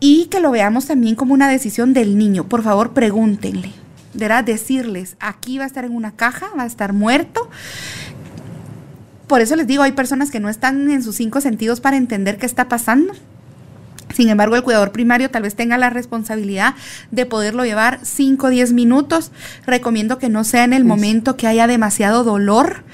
[0.00, 2.44] y que lo veamos también como una decisión del niño.
[2.48, 3.72] Por favor, pregúntenle.
[4.14, 4.44] ¿verdad?
[4.44, 7.48] Decirles, aquí va a estar en una caja, va a estar muerto.
[9.26, 12.38] Por eso les digo, hay personas que no están en sus cinco sentidos para entender
[12.38, 13.12] qué está pasando.
[14.14, 16.74] Sin embargo, el cuidador primario tal vez tenga la responsabilidad
[17.10, 19.30] de poderlo llevar 5 o 10 minutos.
[19.66, 22.84] Recomiendo que no sea en el momento que haya demasiado dolor.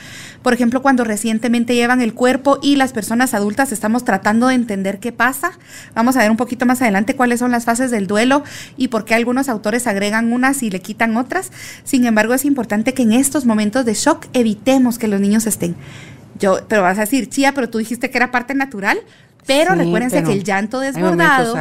[0.45, 5.01] Por ejemplo, cuando recientemente llevan el cuerpo y las personas adultas estamos tratando de entender
[5.01, 5.53] qué pasa.
[5.95, 8.45] Vamos a ver un poquito más adelante cuáles son las fases del duelo
[8.77, 11.51] y por qué algunos autores agregan unas y le quitan otras.
[11.85, 15.77] Sin embargo, es importante que en estos momentos de shock evitemos que los niños estén.
[16.39, 18.99] Yo, pero vas a decir, Chía, pero tú dijiste que era parte natural.
[19.47, 21.55] Pero recuérdense que el llanto desbordado.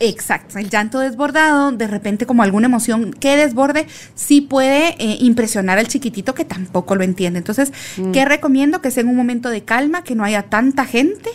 [0.00, 5.78] Exacto, el llanto desbordado, de repente como alguna emoción que desborde, sí puede eh, impresionar
[5.78, 7.38] al chiquitito que tampoco lo entiende.
[7.38, 8.12] Entonces, mm.
[8.12, 8.80] ¿qué recomiendo?
[8.80, 11.30] Que sea en un momento de calma, que no haya tanta gente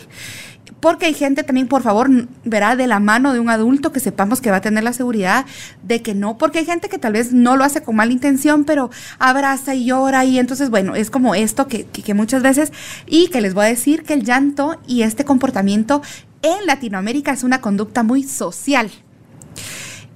[0.78, 2.08] porque hay gente también, por favor,
[2.44, 5.44] verá de la mano de un adulto que sepamos que va a tener la seguridad
[5.82, 8.64] de que no, porque hay gente que tal vez no lo hace con mala intención,
[8.64, 12.72] pero abraza y llora y entonces, bueno, es como esto que, que, muchas veces,
[13.06, 16.02] y que les voy a decir que el llanto y este comportamiento
[16.42, 18.90] en Latinoamérica es una conducta muy social.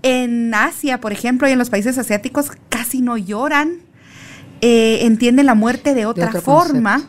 [0.02, 3.78] En Asia, por ejemplo, y en los países asiáticos casi no lloran
[4.66, 7.06] eh, entienden la muerte de otra forma,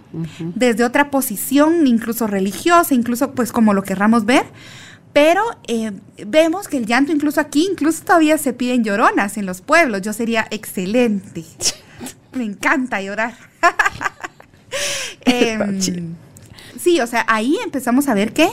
[0.56, 4.44] desde otra posición, incluso religiosa, incluso pues como lo querramos ver.
[5.14, 5.94] Pero eh,
[6.28, 10.02] vemos que el llanto incluso aquí, incluso todavía se piden lloronas en los pueblos.
[10.02, 11.46] Yo sería excelente.
[12.34, 13.36] Me encanta llorar.
[15.24, 15.80] Em,
[16.78, 18.50] sí, o sea, ahí empezamos a ver que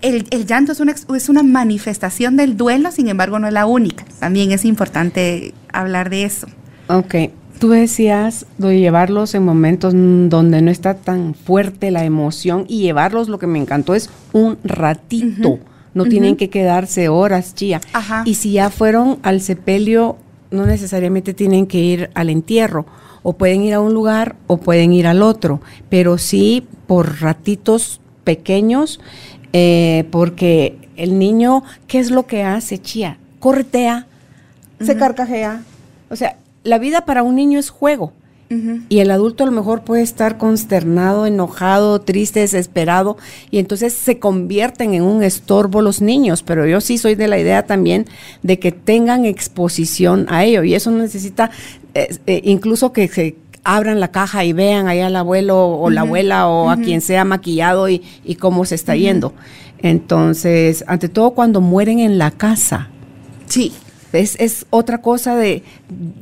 [0.00, 4.06] el, llanto es una, es una manifestación del duelo, sin embargo no es la única.
[4.18, 6.46] También es importante hablar de eso.
[6.88, 7.14] Ok,
[7.62, 13.28] Tú decías de llevarlos en momentos donde no está tan fuerte la emoción y llevarlos,
[13.28, 15.60] lo que me encantó es un ratito.
[15.94, 17.80] No tienen que quedarse horas, chía.
[18.24, 20.16] Y si ya fueron al sepelio,
[20.50, 22.84] no necesariamente tienen que ir al entierro.
[23.22, 25.60] O pueden ir a un lugar o pueden ir al otro.
[25.88, 28.98] Pero sí por ratitos pequeños,
[29.52, 33.18] eh, porque el niño, ¿qué es lo que hace, chía?
[33.38, 34.08] Corretea,
[34.80, 35.62] se carcajea.
[36.10, 38.12] O sea, la vida para un niño es juego.
[38.90, 43.16] Y el adulto a lo mejor puede estar consternado, enojado, triste, desesperado,
[43.50, 46.42] y entonces se convierten en un estorbo los niños.
[46.42, 48.04] Pero yo sí soy de la idea también
[48.42, 50.64] de que tengan exposición a ello.
[50.64, 51.50] Y eso necesita
[51.94, 56.02] eh, eh, incluso que se abran la caja y vean allá al abuelo o la
[56.02, 59.32] abuela o a quien sea maquillado y, y cómo se está yendo.
[59.78, 62.90] Entonces, ante todo cuando mueren en la casa.
[63.46, 63.72] Sí.
[64.12, 65.62] Es, otra cosa de,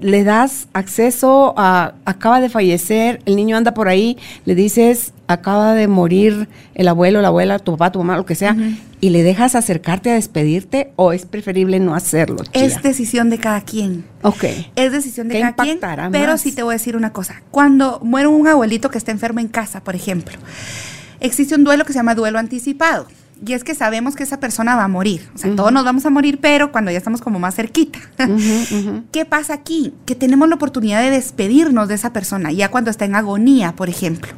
[0.00, 5.74] le das acceso a, acaba de fallecer, el niño anda por ahí, le dices, acaba
[5.74, 8.56] de morir el abuelo, la abuela, tu papá, tu mamá, lo que sea,
[9.00, 12.42] y le dejas acercarte a despedirte o es preferible no hacerlo.
[12.52, 14.04] Es decisión de cada quien.
[14.22, 14.44] Ok.
[14.76, 15.80] Es decisión de cada quien.
[16.12, 17.42] Pero sí te voy a decir una cosa.
[17.50, 20.36] Cuando muere un abuelito que está enfermo en casa, por ejemplo,
[21.18, 23.06] existe un duelo que se llama duelo anticipado
[23.44, 25.28] y es que sabemos que esa persona va a morir.
[25.34, 27.98] O sea, todos nos vamos a morir, pero cuando ya estamos como más cerquita.
[29.12, 29.94] ¿Qué pasa aquí?
[30.04, 33.88] Que tenemos la oportunidad de despedirnos de esa persona, ya cuando está en agonía, por
[33.88, 34.32] ejemplo.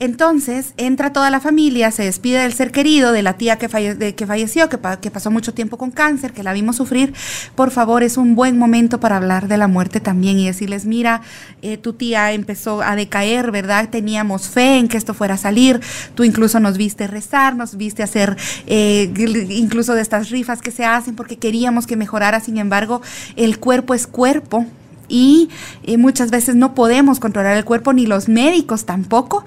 [0.00, 3.68] Entonces entra toda la familia, se despide del ser querido, de la tía que,
[4.14, 7.12] que falleció, que, pasó mucho tiempo con cáncer, que la vimos sufrir.
[7.54, 11.22] Por favor, es un buen momento para hablar de la muerte también y decirles, mira,
[11.62, 13.88] eh, tu tía empezó a decaer, ¿verdad?
[13.88, 15.80] Teníamos fe en que esto fuera a salir.
[16.14, 19.12] Tú incluso nos viste rezar, nos viste hacer eh,
[19.50, 22.40] incluso de estas rifas que se hacen porque queríamos que mejorara.
[22.40, 23.02] Sin embargo,
[23.36, 24.66] el cuerpo es cuerpo
[25.08, 25.48] y
[25.82, 29.44] eh, muchas veces no podemos controlar el cuerpo, ni los médicos tampoco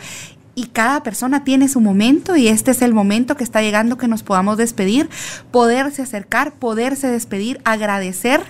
[0.55, 4.07] y cada persona tiene su momento y este es el momento que está llegando que
[4.07, 5.09] nos podamos despedir,
[5.51, 8.41] poderse acercar, poderse despedir, agradecer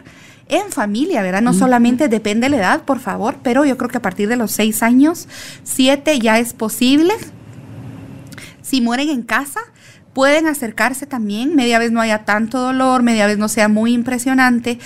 [0.48, 1.42] en familia, ¿verdad?
[1.42, 4.36] No solamente depende de la edad, por favor, pero yo creo que a partir de
[4.36, 5.28] los seis años,
[5.64, 7.14] siete ya es posible.
[8.62, 9.62] Si mueren en casa,
[10.14, 14.78] pueden acercarse también, media vez no haya tanto dolor, media vez no sea muy impresionante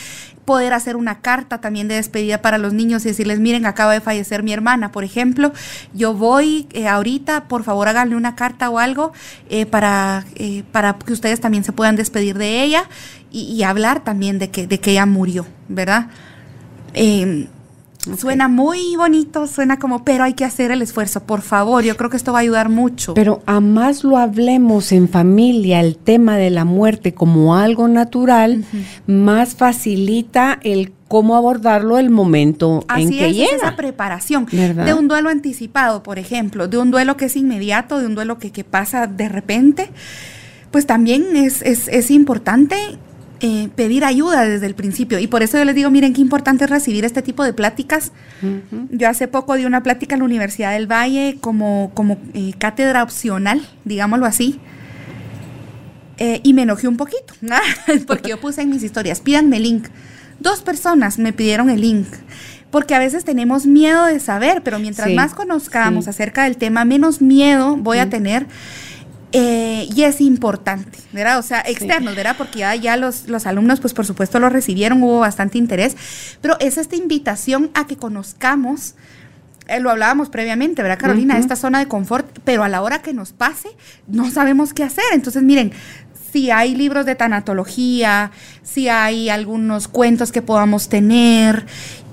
[0.46, 4.02] poder hacer una carta también de despedida para los niños y decirles, miren, acaba de
[4.02, 5.52] fallecer mi hermana, por ejemplo,
[5.94, 9.12] yo voy eh, ahorita, por favor háganle una carta o algo
[9.50, 12.88] eh, para, eh, para que ustedes también se puedan despedir de ella
[13.32, 16.08] y, hablar también de que, de que ella murió, ¿verdad?
[18.18, 22.10] Suena muy bonito, suena como, pero hay que hacer el esfuerzo, por favor, yo creo
[22.10, 23.14] que esto va a ayudar mucho.
[23.14, 28.64] Pero a más lo hablemos en familia, el tema de la muerte como algo natural,
[29.08, 33.56] más facilita el cómo abordarlo el momento en que es, llega.
[33.56, 38.08] esa preparación de un duelo anticipado, por ejemplo, de un duelo que es inmediato, de
[38.08, 39.90] un duelo que, que pasa de repente,
[40.72, 42.76] pues también es, es, es importante
[43.42, 45.20] eh, pedir ayuda desde el principio.
[45.20, 48.12] Y por eso yo les digo, miren qué importante es recibir este tipo de pláticas.
[48.92, 53.04] Yo hace poco di una plática en la Universidad del Valle como, como eh, cátedra
[53.04, 54.60] opcional, digámoslo así.
[56.18, 57.34] eh, y me enojé un poquito,
[58.08, 59.88] porque yo puse en mis historias, pídanme link.
[60.40, 62.08] Dos personas me pidieron el link
[62.76, 67.22] porque a veces tenemos miedo de saber, pero mientras más conozcamos acerca del tema, menos
[67.22, 68.48] miedo voy a tener.
[69.38, 71.40] Eh, y es importante, ¿verdad?
[71.40, 72.36] O sea, externos, ¿verdad?
[72.38, 75.98] Porque ya, ya los, los, alumnos, pues por supuesto lo recibieron, hubo bastante interés,
[76.40, 78.96] pero es esta invitación a que conozcamos,
[79.68, 81.38] eh, lo hablábamos previamente, ¿verdad, Carolina?
[81.38, 83.68] Esta zona de confort, pero a la hora que nos pase,
[84.08, 85.04] no sabemos qué hacer.
[85.12, 85.74] Entonces, miren,
[86.32, 88.32] si hay libros de tanatología,
[88.64, 91.66] si hay algunos cuentos que podamos tener,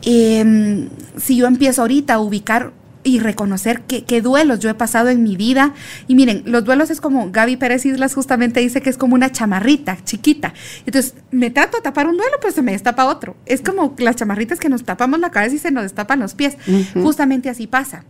[0.03, 2.73] em, si yo empiezo ahorita a ubicar
[3.05, 5.75] y reconocer qué, duelos yo he pasado en mi vida.
[6.07, 9.33] Y miren, los duelos es como, Gaby Pérez Islas justamente dice que es como una
[9.33, 10.55] chamarrita chiquita.
[10.87, 13.37] Entonces, me trato de tapar un duelo, pero se me destapa otro.
[13.47, 16.57] Es como las chamarritas que nos tapamos la cabeza y se nos destapan los pies.
[16.95, 18.05] Justamente así pasa.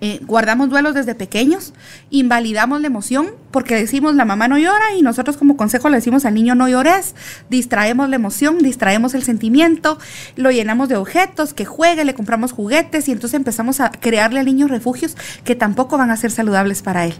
[0.00, 1.72] Eh, guardamos duelos desde pequeños,
[2.10, 6.24] invalidamos la emoción porque decimos la mamá no llora y nosotros como consejo le decimos
[6.24, 7.14] al niño no llores,
[7.48, 9.98] distraemos la emoción, distraemos el sentimiento,
[10.36, 14.46] lo llenamos de objetos, que juegue, le compramos juguetes y entonces empezamos a crearle al
[14.46, 17.14] niño refugios que tampoco van a ser saludables para él.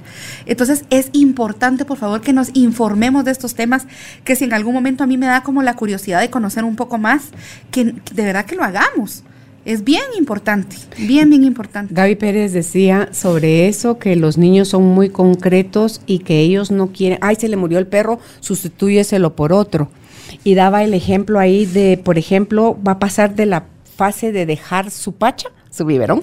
[0.44, 3.86] Entonces es importante por favor que nos informemos de estos temas,
[4.24, 6.76] que si en algún momento a mí me da como la curiosidad de conocer un
[6.76, 7.30] poco más,
[7.70, 9.24] que de verdad que lo hagamos
[9.66, 11.92] es bien importante, bien, bien importante.
[11.92, 16.92] Gaby Pérez decía sobre eso, que los niños son muy concretos y que ellos no
[16.92, 19.90] quieren, ay, se le murió el perro, sustitúyeselo por otro.
[20.44, 24.46] Y daba el ejemplo ahí de, por ejemplo, va a pasar de la fase de
[24.46, 26.22] dejar su pacha, su biberón,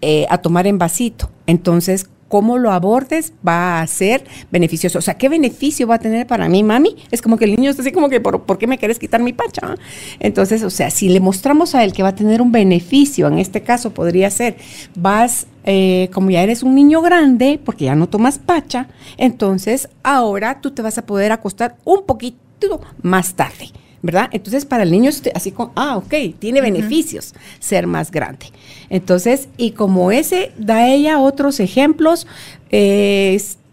[0.00, 1.30] eh, a tomar en vasito.
[1.46, 4.98] Entonces, cómo lo abordes va a ser beneficioso.
[4.98, 6.96] O sea, ¿qué beneficio va a tener para mí, mami?
[7.12, 9.32] Es como que el niño está así como que, ¿por, qué me quieres quitar mi
[9.32, 9.76] pacha?
[10.18, 13.38] Entonces, o sea, si le mostramos a él que va a tener un beneficio, en
[13.38, 14.56] este caso podría ser,
[14.96, 20.60] vas, eh, como ya eres un niño grande, porque ya no tomas pacha, entonces ahora
[20.60, 23.70] tú te vas a poder acostar un poquito más tarde.
[24.04, 24.28] ¿Verdad?
[24.32, 28.46] Entonces, para el niño, así como, ah, ok, tiene beneficios ser más grande.
[28.90, 32.26] Entonces, y como ese, da ella otros ejemplos,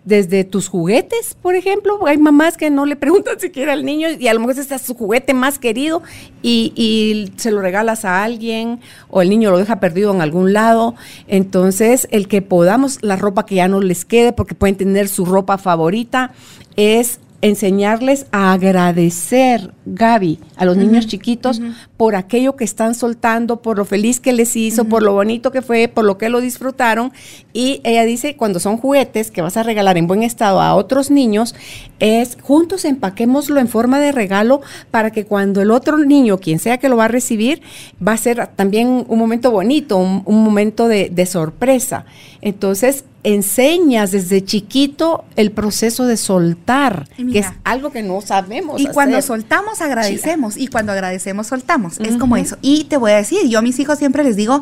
[0.05, 4.29] desde tus juguetes, por ejemplo, hay mamás que no le preguntan siquiera al niño y
[4.29, 6.01] a lo mejor ese es su juguete más querido
[6.41, 10.53] y, y, se lo regalas a alguien o el niño lo deja perdido en algún
[10.53, 10.95] lado.
[11.27, 15.25] Entonces, el que podamos la ropa que ya no les quede porque pueden tener su
[15.25, 16.31] ropa favorita
[16.77, 21.62] es enseñarles a agradecer, Gaby, a los niños chiquitos
[21.97, 25.62] por aquello que están soltando, por lo feliz que les hizo, por lo bonito que
[25.62, 27.12] fue, por lo que lo disfrutaron.
[27.51, 31.10] Y ella dice, cuando son juguetes que vas a regalar en buen estado a otros
[31.10, 31.56] niños,
[31.99, 36.77] es juntos empaquémoslo en forma de regalo para que cuando el otro niño, quien sea
[36.77, 37.62] que lo va a recibir,
[38.06, 42.06] va a ser también un momento bonito, un, momento de, de sorpresa.
[42.41, 48.81] Entonces, enseñas desde chiquito el proceso de soltar, que es algo que no sabemos.
[48.81, 50.57] Y cuando soltamos, agradecemos.
[50.57, 51.99] Y cuando agradecemos, soltamos.
[51.99, 52.57] Es como eso.
[52.62, 54.62] Y te voy a decir, yo a mis hijos siempre les digo,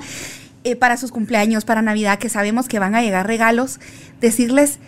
[0.64, 3.80] eh, para sus cumpleaños, para Navidad, que sabemos que van a llegar regalos,
[4.20, 4.80] decirles,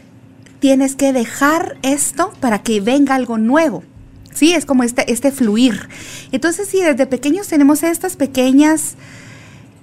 [0.59, 3.83] tienes que dejar esto para que venga algo nuevo.
[4.33, 5.89] Sí, es como este, este fluir.
[6.31, 8.95] Entonces, sí, desde pequeños tenemos estas pequeñas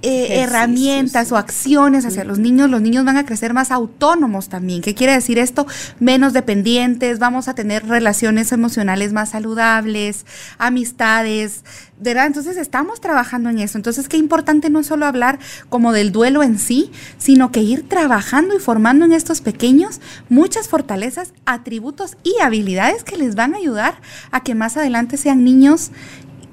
[0.00, 4.80] eh, herramientas o acciones hacia los niños, los niños van a crecer más autónomos también.
[4.80, 5.66] ¿Qué quiere decir esto?
[5.98, 10.24] Menos dependientes, vamos a tener relaciones emocionales más saludables,
[10.56, 11.64] amistades,
[12.00, 12.26] ¿verdad?
[12.26, 13.76] Entonces estamos trabajando en eso.
[13.76, 18.54] Entonces, qué importante no solo hablar como del duelo en sí, sino que ir trabajando
[18.54, 24.00] y formando en estos pequeños muchas fortalezas, atributos y habilidades que les van a ayudar
[24.30, 25.90] a que más adelante sean niños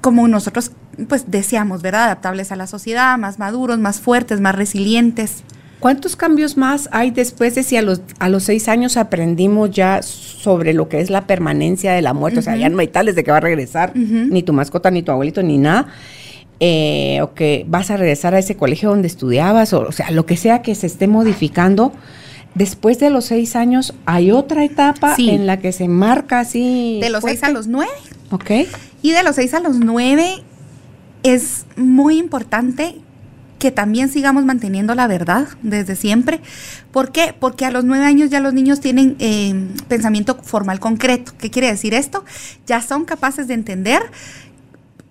[0.06, 0.70] como nosotros
[1.08, 2.04] pues deseamos, ¿verdad?
[2.04, 5.42] Adaptables a la sociedad, más maduros, más fuertes, más resilientes.
[5.80, 10.04] ¿Cuántos cambios más hay después de si a los, a los seis años aprendimos ya
[10.04, 12.38] sobre lo que es la permanencia de la muerte?
[12.38, 15.02] O sea, ya no hay tales de que va a regresar ni tu mascota, ni
[15.02, 15.88] tu abuelito, ni nada.
[16.60, 20.24] Eh, o que vas a regresar a ese colegio donde estudiabas, o, o sea, lo
[20.24, 21.92] que sea que se esté modificando.
[22.54, 27.00] Después de los seis años, hay otra etapa en la que se marca así.
[27.02, 27.90] De los seis a los nueve.
[28.30, 28.50] Ok.
[29.02, 30.42] Y de los seis a los nueve
[31.22, 33.00] es muy importante
[33.58, 36.40] que también sigamos manteniendo la verdad desde siempre.
[36.92, 37.34] ¿Por qué?
[37.38, 39.54] Porque a los nueve años ya los niños tienen eh,
[39.88, 41.32] pensamiento formal concreto.
[41.38, 42.24] ¿Qué quiere decir esto?
[42.66, 44.02] Ya son capaces de entender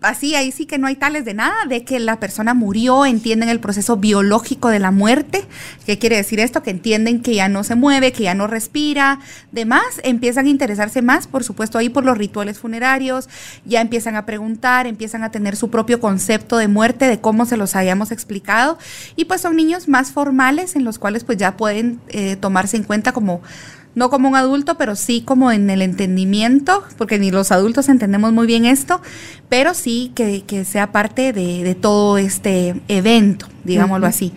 [0.01, 3.49] así, ahí sí que no hay tales de nada, de que la persona murió, entienden
[3.49, 5.45] el proceso biológico de la muerte.
[5.85, 6.63] ¿Qué quiere decir esto?
[6.63, 9.19] Que entienden que ya no se mueve, que ya no respira,
[9.51, 13.29] demás, empiezan a interesarse más, por supuesto, ahí por los rituales funerarios,
[13.65, 17.57] ya empiezan a preguntar, empiezan a tener su propio concepto de muerte, de cómo se
[17.57, 18.77] los hayamos explicado,
[19.15, 22.83] y pues son niños más formales en los cuales pues ya pueden eh, tomarse en
[22.83, 23.41] cuenta como
[23.95, 28.33] no como un adulto, pero sí como en el entendimiento, porque ni los adultos entendemos
[28.33, 29.01] muy bien esto,
[29.49, 34.33] pero sí que, sea parte de, todo este evento, digámoslo así.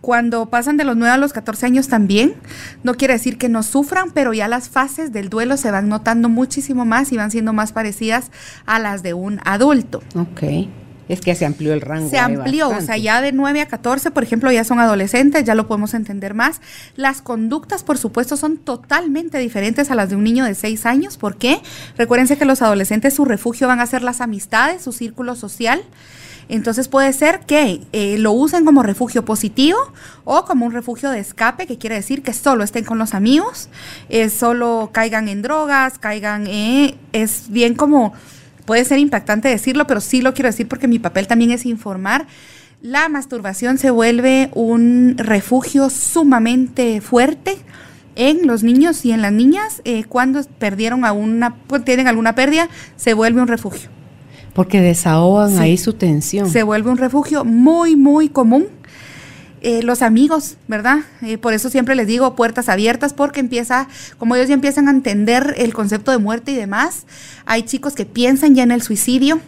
[0.00, 2.34] Cuando pasan de los 9 a los 14 años también,
[2.82, 6.28] no quiere decir que no sufran, pero ya las fases del duelo se van notando
[6.28, 8.30] muchísimo más y van siendo más parecidas
[8.64, 10.02] a las de un adulto.
[10.14, 10.68] Ok.
[11.08, 12.10] Es que se amplió el rango.
[12.10, 15.54] Se amplió, o sea, ya de 9 a 14, por ejemplo, ya son adolescentes, ya
[15.54, 16.60] lo podemos entender más.
[16.96, 21.16] Las conductas, por supuesto, son totalmente diferentes a las de un niño de 6 años.
[21.16, 21.60] ¿Por qué?
[21.96, 25.82] Recuérdense que los adolescentes, su refugio van a ser las amistades, su círculo social.
[26.48, 29.78] Entonces puede ser que eh, lo usen como refugio positivo
[30.24, 33.68] o como un refugio de escape, que quiere decir que solo estén con los amigos,
[34.08, 38.14] eh, solo caigan en drogas, caigan, eh, es bien como,
[38.68, 42.26] puede ser impactante decirlo, pero sí lo quiero decir porque mi papel también es informar.
[42.82, 47.56] La masturbación se vuelve un refugio sumamente fuerte
[48.14, 49.80] en los niños y en las niñas.
[50.10, 53.88] cuando perdieron a una, pues, tienen alguna pérdida, se vuelve un refugio.
[54.52, 56.50] Porque desahogan ahí su tensión.
[56.50, 58.66] Se vuelve un refugio muy, muy común.
[59.60, 60.98] Eh, los amigos, ¿verdad?
[61.20, 64.92] Eh, por eso siempre les digo puertas abiertas, porque empieza, como ellos ya empiezan a
[64.92, 67.06] entender el concepto de muerte y demás,
[67.44, 69.40] hay chicos que piensan ya en el suicidio,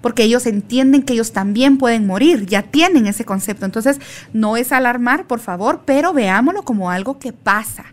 [0.00, 3.66] porque ellos entienden que ellos también pueden morir, ya tienen ese concepto.
[3.66, 3.98] Entonces,
[4.32, 7.84] no es alarmar, por favor, pero veámoslo como algo que pasa.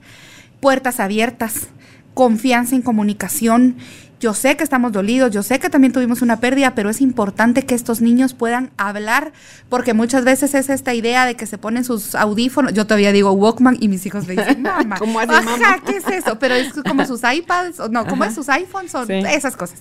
[0.62, 1.68] Puertas abiertas,
[2.14, 3.76] confianza en comunicación
[4.20, 7.64] yo sé que estamos dolidos, yo sé que también tuvimos una pérdida, pero es importante
[7.64, 9.34] que estos niños puedan hablar,
[9.70, 13.32] porque muchas veces es esta idea de que se ponen sus audífonos, yo todavía digo
[13.32, 15.80] Walkman y mis hijos me dicen, mamá, ¿Cómo hace, mamá?
[15.86, 16.40] ¿qué es eso?
[16.40, 19.80] Pero es como sus iPads, o no, como es sus iPhones, o esas cosas.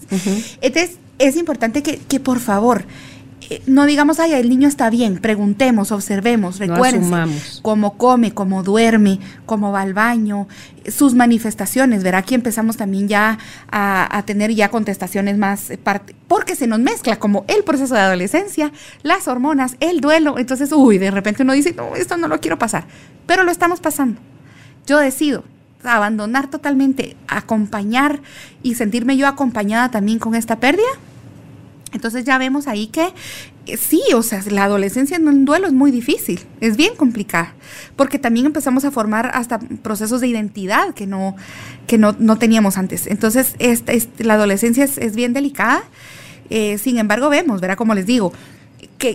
[0.61, 2.85] Entonces, es importante que, que por favor,
[3.51, 7.11] eh, no digamos, ay, el niño está bien, preguntemos, observemos, recuerden
[7.63, 10.49] cómo come, cómo duerme, cómo va al baño,
[10.89, 13.39] sus manifestaciones, verá aquí empezamos también ya
[13.71, 15.79] a, tener ya contestaciones más, eh,
[16.29, 18.73] porque se nos mezcla como el proceso de adolescencia,
[19.03, 22.59] las hormonas, el duelo, entonces, uy, de repente uno dice, no, esto no lo quiero
[22.59, 22.87] pasar,
[23.27, 24.21] pero lo estamos pasando.
[24.87, 25.45] Yo decido
[25.83, 28.21] abandonar totalmente, acompañar
[28.63, 30.89] y sentirme yo acompañada también con esta pérdida
[31.95, 33.13] entonces ya vemos ahí que
[33.67, 37.55] eh, sí, o sea, la adolescencia en un duelo es muy difícil, es bien complicada,
[37.97, 41.37] porque también empezamos a formar hasta procesos de identidad que no,
[41.87, 43.07] que no, teníamos antes.
[43.07, 43.55] Entonces,
[44.19, 45.85] la adolescencia es, bien delicada.
[46.51, 48.33] Eh, sin embargo, vemos, verá, como les digo,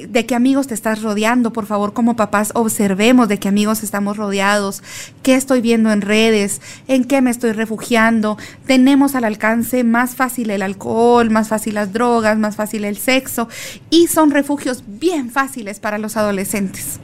[0.08, 1.52] de qué amigos te estás rodeando.
[1.52, 4.84] Por favor, como papás, observemos de qué amigos estamos rodeados,
[5.24, 8.38] qué estoy viendo en redes, en qué me estoy refugiando.
[8.66, 13.50] Tenemos al alcance más fácil el alcohol, más fácil las drogas, más fácil el sexo
[13.90, 17.00] y son refugios bien fáciles para los adolescentes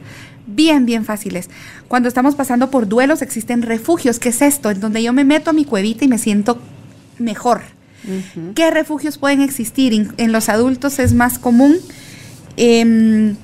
[0.48, 1.50] bien, bien fáciles.
[1.88, 4.20] Cuando estamos pasando por duelos existen refugios.
[4.20, 4.70] ¿Qué es esto?
[4.70, 6.60] En donde yo me meto a mi cuevita y me siento
[7.18, 7.62] mejor.
[8.54, 10.12] ¿Qué refugios pueden existir?
[10.16, 11.76] En los adultos es más común
[12.56, 13.36] Em,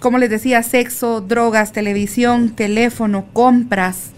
[0.00, 4.10] como les decía, sexo, drogas, televisión, teléfono, compras,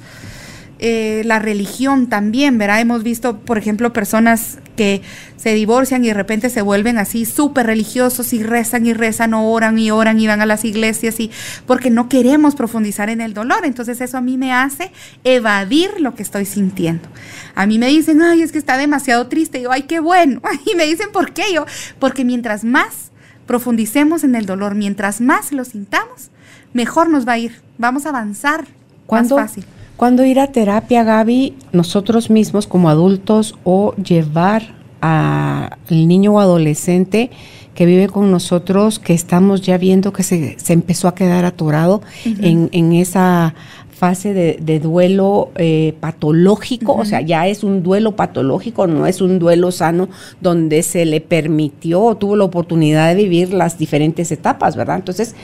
[0.80, 2.80] eh, la religión también, ¿verdad?
[2.80, 5.02] Hemos visto, por ejemplo, personas que
[5.36, 9.50] se divorcian y de repente se vuelven así súper religiosos y rezan y rezan o
[9.50, 11.30] oran y oran y van a las iglesias y
[11.66, 13.64] porque no queremos profundizar en el dolor.
[13.64, 14.90] Entonces eso a mí me hace
[15.22, 17.08] evadir lo que estoy sintiendo.
[17.54, 19.60] A mí me dicen, ay, es que está demasiado triste.
[19.60, 20.42] Y yo, ay, qué bueno.
[20.66, 21.44] Y me dicen, ¿por qué?
[21.54, 21.66] Yo,
[21.98, 23.03] porque mientras más
[23.46, 26.30] profundicemos en el dolor, mientras más lo sintamos,
[26.72, 28.66] mejor nos va a ir, vamos a avanzar
[29.10, 29.64] más fácil.
[29.96, 37.30] Cuando ir a terapia, Gaby, nosotros mismos como adultos o llevar al niño o adolescente
[37.74, 42.68] que vive con nosotros, que estamos ya viendo que se, empezó a quedar atorado en,
[42.72, 43.54] en, esa
[43.94, 49.38] fase de, duelo eh, patológico, o sea, ya es un duelo patológico, no es un
[49.38, 50.08] duelo sano
[50.40, 54.96] donde se le permitió, tuvo la oportunidad de vivir las diferentes etapas, ¿verdad?
[54.96, 55.36] Entonces,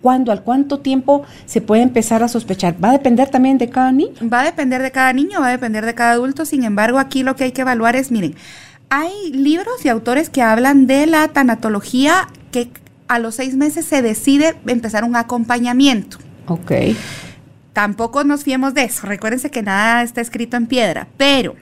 [0.00, 2.82] ¿cuándo, al cuánto tiempo se puede empezar a sospechar?
[2.82, 4.14] ¿Va a depender también de cada niño?
[4.32, 7.22] Va a depender de cada niño, va a depender de cada adulto, sin embargo, aquí
[7.22, 8.34] lo que hay que evaluar es, miren,
[8.88, 12.70] hay libros y autores que hablan de la tanatología que
[13.08, 16.18] a los seis meses se decide empezar un acompañamiento.
[16.48, 16.72] Ok
[17.76, 19.06] tampoco nos fiemos de eso.
[19.06, 21.56] Recuérdense que nada está escrito en piedra, pero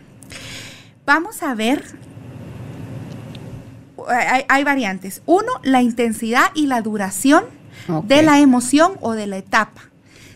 [1.04, 1.84] vamos a ver.
[4.48, 5.22] Hay, variantes.
[5.26, 7.42] Uno, la intensidad y la duración
[8.04, 9.90] de la emoción o de la etapa.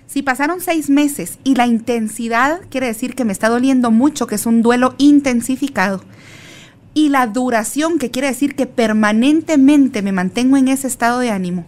[0.09, 4.35] Si pasaron seis meses y la intensidad quiere decir que me está doliendo mucho, que
[4.35, 6.03] es un duelo intensificado,
[6.93, 11.67] y la duración, que quiere decir que permanentemente me mantengo en ese estado de ánimo,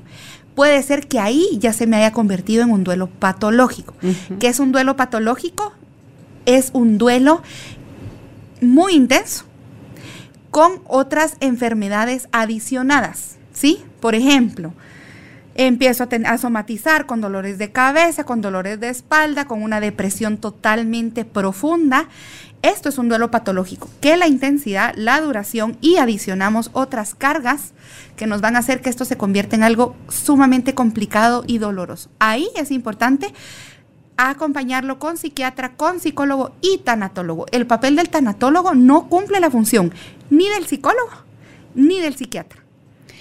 [0.60, 3.94] puede ser que ahí ya se me haya convertido en un duelo patológico.
[4.38, 5.72] ¿Qué es un duelo patológico?
[6.46, 7.42] es un duelo
[8.60, 9.44] muy intenso
[10.50, 13.82] con otras enfermedades adicionadas, ¿sí?
[14.00, 14.72] Por ejemplo,
[15.54, 21.24] empiezo a, somatizar con dolores de cabeza, con dolores de espalda, con una depresión totalmente
[21.24, 22.08] profunda.
[22.62, 27.72] Esto es un duelo patológico, que la intensidad, la duración y adicionamos otras cargas
[28.16, 32.10] que nos van a hacer que esto se convierta en algo sumamente complicado y doloroso.
[32.18, 33.32] Ahí es importante
[34.18, 37.46] acompañarlo con psiquiatra, con psicólogo y tanatólogo.
[37.50, 39.94] El papel del tanatólogo no cumple la función
[40.28, 41.10] ni del psicólogo
[41.74, 42.62] ni del psiquiatra.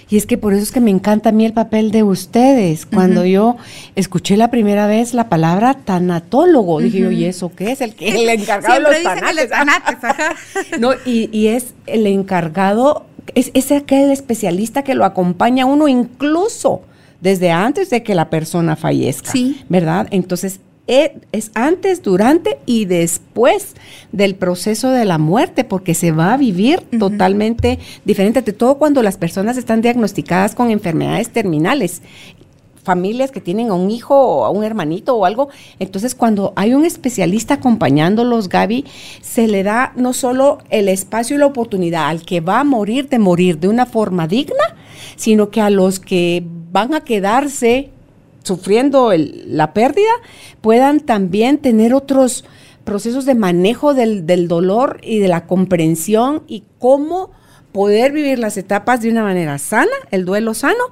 [0.09, 2.87] Y es que por eso es que me encanta a mí el papel de ustedes.
[2.87, 3.57] Cuando yo
[3.95, 7.81] escuché la primera vez la palabra tanatólogo, dije yo, ¿y eso qué es?
[7.81, 9.97] El, que, el encargado de los tanates.
[10.79, 13.05] no, y, y, es el encargado,
[13.35, 16.81] es, es aquel especialista que lo acompaña a uno incluso
[17.21, 19.31] desde antes de que la persona fallezca.
[19.31, 19.61] Sí.
[19.69, 20.07] ¿Verdad?
[20.09, 20.59] Entonces,
[20.89, 23.75] es antes, durante y después
[24.11, 29.03] del proceso de la muerte, porque se va a vivir totalmente diferente, de todo cuando
[29.03, 32.01] las personas están diagnosticadas con enfermedades terminales
[32.83, 35.49] familias que tienen a un hijo o a un hermanito o algo.
[35.77, 38.85] Entonces, cuando hay un especialista acompañándolos, Gaby,
[39.21, 43.07] se le da no solo el espacio y la oportunidad al que va a morir
[43.09, 44.75] de morir de una forma digna,
[45.17, 47.91] sino que a los que van a quedarse
[48.49, 50.11] sufriendo la pérdida
[50.59, 52.43] puedan también tener otros
[52.83, 57.31] procesos de manejo del, del, dolor y de la comprensión y cómo
[57.71, 60.83] poder vivir las etapas de una manera sana, el duelo sano,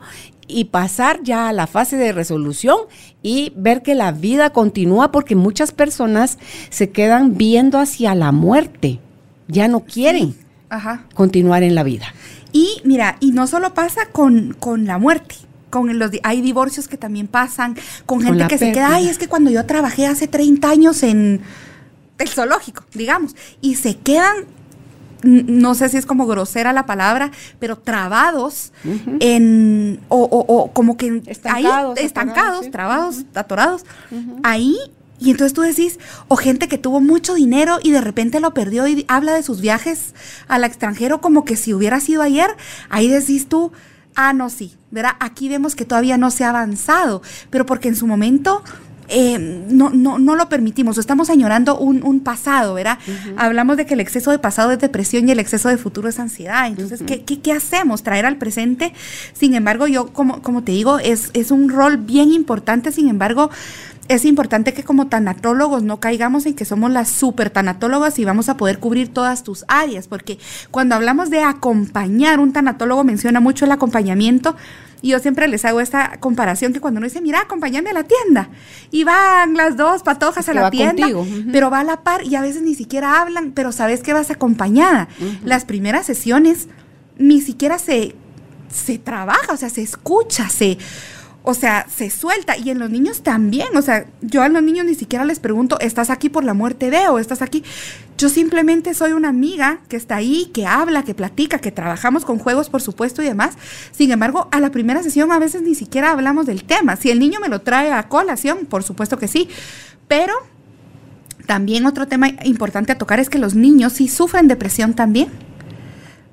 [0.48, 2.78] y pasar ya a la fase de resolución
[3.22, 6.38] y ver que la vida continúa porque muchas personas
[6.70, 9.00] se quedan viendo hacia la muerte,
[9.48, 10.36] ya no quieren
[11.16, 12.14] continuar en la vida.
[12.52, 15.36] Y mira, y no solo pasa con, con la muerte,
[15.82, 17.76] con los hay divorcios que también pasan,
[18.06, 21.42] con gente que se queda, ay, es que cuando yo trabajé hace 30 años en
[22.18, 24.46] el zoológico, digamos, y se quedan
[25.24, 28.72] no sé si es como grosera la palabra, pero trabados
[29.20, 33.86] en, o, como que estancados, ahí, estancados, trabados, atorados,
[34.44, 34.78] ahí.
[35.20, 35.98] Y entonces tú decís,
[36.28, 39.62] o gente que tuvo mucho dinero y de repente lo perdió y habla de sus
[39.62, 40.14] viajes
[40.48, 42.52] al extranjero como que si hubiera sido ayer,
[42.90, 43.72] ahí decís tú,
[44.18, 45.14] ah, no, sí, ¿verdad?
[45.20, 48.64] Aquí vemos que todavía no se ha avanzado, pero porque en su momento
[49.10, 49.38] eh,
[49.70, 52.98] no, no, no lo permitimos, estamos añorando un, pasado, ¿verdad?
[53.38, 56.20] Hablamos de que el exceso de pasado es depresión y el exceso de futuro es
[56.20, 56.68] ansiedad.
[56.68, 58.04] Entonces, ¿qué, qué, hacemos?
[58.04, 58.92] Traer al presente.
[59.34, 63.50] Sin embargo, yo, como, como te digo, es, es un rol bien importante, sin embargo,
[64.08, 68.50] es importante que como tanatólogos no caigamos en que somos las super tanatólogas y vamos
[68.50, 70.40] a poder cubrir todas tus áreas, porque
[70.72, 74.56] cuando hablamos de acompañar, un tanatólogo menciona mucho el acompañamiento.
[75.00, 78.04] Y yo siempre les hago esta comparación que cuando uno dice, mira, acompáñame a la
[78.04, 78.50] tienda.
[78.90, 81.08] Y van las dos patojas a la tienda,
[81.52, 84.32] pero va a la par y a veces ni siquiera hablan, pero sabes que vas
[84.32, 85.08] acompañada.
[85.44, 86.68] Las primeras sesiones
[87.18, 88.16] ni siquiera se,
[88.72, 90.80] se trabaja, o sea, se escucha, se
[91.50, 92.58] o sea, se suelta.
[92.58, 93.78] Y en los niños también.
[93.78, 96.90] O sea, yo a los niños ni siquiera les pregunto, ¿estás aquí por la muerte
[96.90, 97.64] de o estás aquí?
[98.18, 102.38] Yo simplemente soy una amiga que está ahí, que habla, que platica, que trabajamos con
[102.38, 103.54] juegos, por supuesto, y demás.
[103.94, 106.98] Sin embargo, a la primera sesión a veces ni siquiera hablamos del tema.
[106.98, 109.48] Si el niño me lo trae a colación, por supuesto que sí.
[110.10, 110.34] Pero
[111.46, 115.30] también otro tema importante a tocar es que los niños sí sufren depresión también.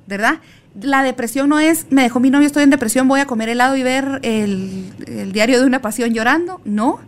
[0.07, 0.41] ¿Verdad?
[0.81, 3.75] La depresión no es, me dejó mi novio, estoy en depresión, voy a comer helado
[3.75, 6.61] y ver el, diario de una pasión llorando.
[6.65, 6.99] No,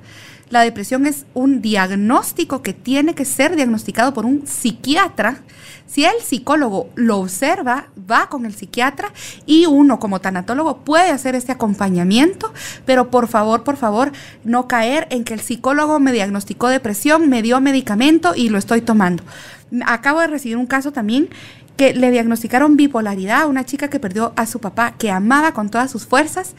[0.49, 5.41] la depresión es un diagnóstico que tiene que ser diagnosticado por un psiquiatra.
[5.85, 9.11] Si el psicólogo lo observa, va con el psiquiatra
[9.45, 12.53] y uno como tanatólogo puede hacer este acompañamiento,
[12.85, 14.11] pero por favor, por favor,
[14.43, 18.81] no caer en que el psicólogo me diagnosticó depresión, me dio medicamento y lo estoy
[18.81, 19.23] tomando.
[19.85, 21.29] Acabo de recibir un caso también
[21.77, 25.69] que le diagnosticaron bipolaridad a una chica que perdió a su papá, que amaba con
[25.69, 26.55] todas sus fuerzas,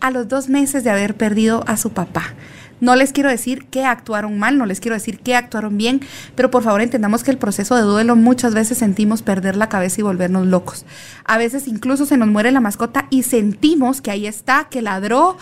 [0.00, 2.34] a los dos meses de haber perdido a su papá.
[2.80, 6.00] No les quiero decir que actuaron mal, no les quiero decir que actuaron bien,
[6.34, 10.00] pero por favor entendamos que el proceso de duelo muchas veces sentimos perder la cabeza
[10.00, 10.86] y volvernos locos.
[11.24, 15.36] A veces incluso se nos muere la mascota y sentimos que ahí está, que ladró.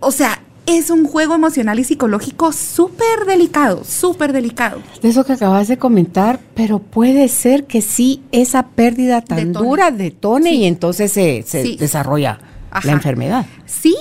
[0.00, 4.82] O sea, es un juego emocional y psicológico súper delicado, súper delicado.
[5.02, 9.90] De eso que acabas de comentar, pero puede ser que sí esa pérdida tan dura
[9.90, 11.44] detone y entonces se,
[11.78, 12.38] desarrolla
[12.84, 13.46] la enfermedad.
[13.66, 13.96] Sí,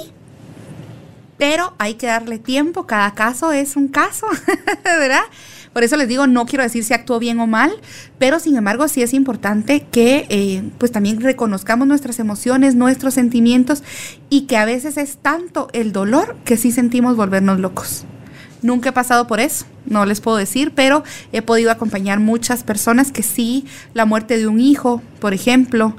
[1.37, 4.27] pero hay que darle tiempo, cada caso es un caso,
[4.83, 5.23] ¿verdad?
[5.73, 7.71] Por eso les digo, no quiero decir si actuó bien o mal,
[8.17, 13.83] pero sin embargo sí es importante que eh, pues también reconozcamos nuestras emociones, nuestros sentimientos
[14.29, 18.05] y que a veces es tanto el dolor que sí sentimos volvernos locos.
[18.61, 23.11] Nunca he pasado por eso, no les puedo decir, pero he podido acompañar muchas personas
[23.11, 25.95] que sí, la muerte de un hijo, por ejemplo,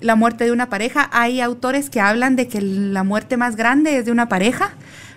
[0.00, 1.08] la muerte de una pareja.
[1.12, 4.72] Hay autores que hablan de que la muerte más grande es de una pareja.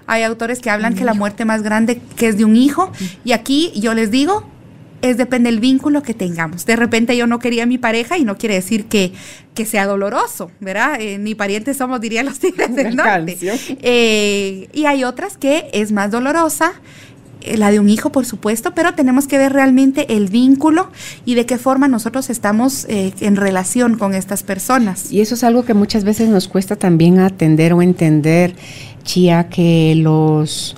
[0.07, 2.91] Hay autores que hablan que la muerte más grande que es de un hijo.
[3.23, 4.45] Y aquí yo les digo,
[5.03, 6.65] es depende del vínculo que tengamos.
[6.65, 9.11] De repente yo no quería a mi pareja y no quiere decir que,
[9.53, 10.99] que sea doloroso, ¿verdad?
[10.99, 13.37] Eh, ni parientes somos, dirían los tigres del norte.
[13.81, 16.71] Eh, y hay otras que es más dolorosa
[17.41, 20.89] eh, la de un hijo, por supuesto, pero tenemos que ver realmente el vínculo
[21.25, 25.11] y de qué forma nosotros estamos en relación con estas personas.
[25.11, 28.55] Y eso es algo que muchas veces nos cuesta también atender o entender,
[29.03, 30.75] Chía, que los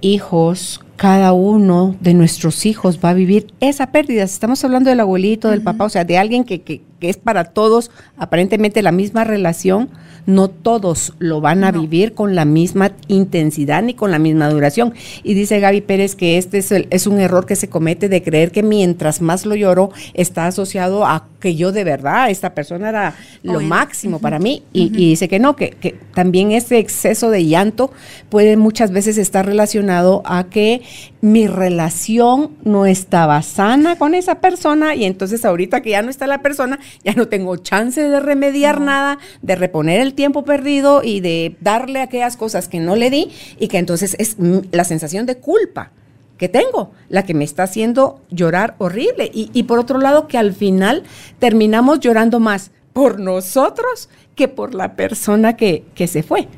[0.00, 4.24] hijos cada uno de nuestros hijos va a vivir esa pérdida.
[4.24, 7.44] Estamos hablando del abuelito, del papá, o sea, de alguien que, que, que, es para
[7.44, 9.90] todos aparentemente la misma relación,
[10.28, 14.92] no todos lo van a vivir con la misma intensidad ni con la misma duración.
[15.22, 18.52] Y dice Gaby Pérez que este es, es un error que se comete de creer
[18.52, 23.14] que mientras más lo lloro está asociado a que yo de verdad, esta persona era
[23.42, 24.64] lo máximo para mí.
[24.72, 27.90] Y, dice que no, que, que también ese exceso de llanto
[28.28, 30.82] puede muchas veces estar relacionado a que
[31.22, 36.26] mi relación no estaba sana con esa persona y entonces ahorita que ya no está
[36.26, 41.20] la persona, ya no tengo chance de remediar nada, de reponer el tiempo perdido y
[41.20, 44.34] de darle aquellas cosas que no le di y que entonces es
[44.72, 45.92] la sensación de culpa
[46.38, 49.30] que tengo, la que me está haciendo llorar horrible.
[49.32, 51.04] Y, y por otro lado, que al final
[51.38, 56.48] terminamos llorando más por nosotros que por la persona que, que se fue.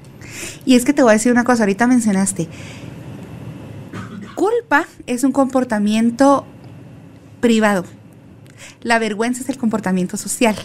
[0.65, 2.49] Y es que te voy a decir una cosa, ahorita mencionaste,
[4.35, 6.47] culpa es un comportamiento
[7.41, 7.85] privado.
[8.81, 10.57] La vergüenza es el comportamiento social.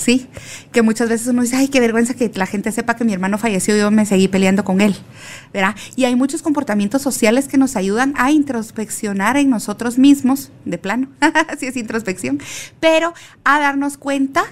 [0.00, 0.26] ¿Sí?
[0.72, 3.38] Que muchas veces uno dice, ay, qué vergüenza que la gente sepa que mi hermano
[3.38, 4.96] falleció y yo me seguí peleando con él,
[5.52, 5.76] ¿verdad?
[5.96, 11.08] Y hay muchos comportamientos sociales que nos ayudan a introspeccionar en nosotros mismos, de plano,
[11.48, 12.40] así es introspección,
[12.80, 14.44] pero a darnos cuenta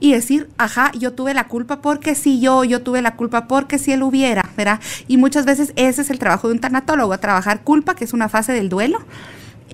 [0.00, 3.78] y decir, ajá, yo tuve la culpa porque si yo, yo tuve la culpa porque
[3.78, 4.80] si él hubiera, ¿verdad?
[5.06, 8.28] Y muchas veces ese es el trabajo de un tanatólogo, trabajar culpa, que es una
[8.28, 8.98] fase del duelo,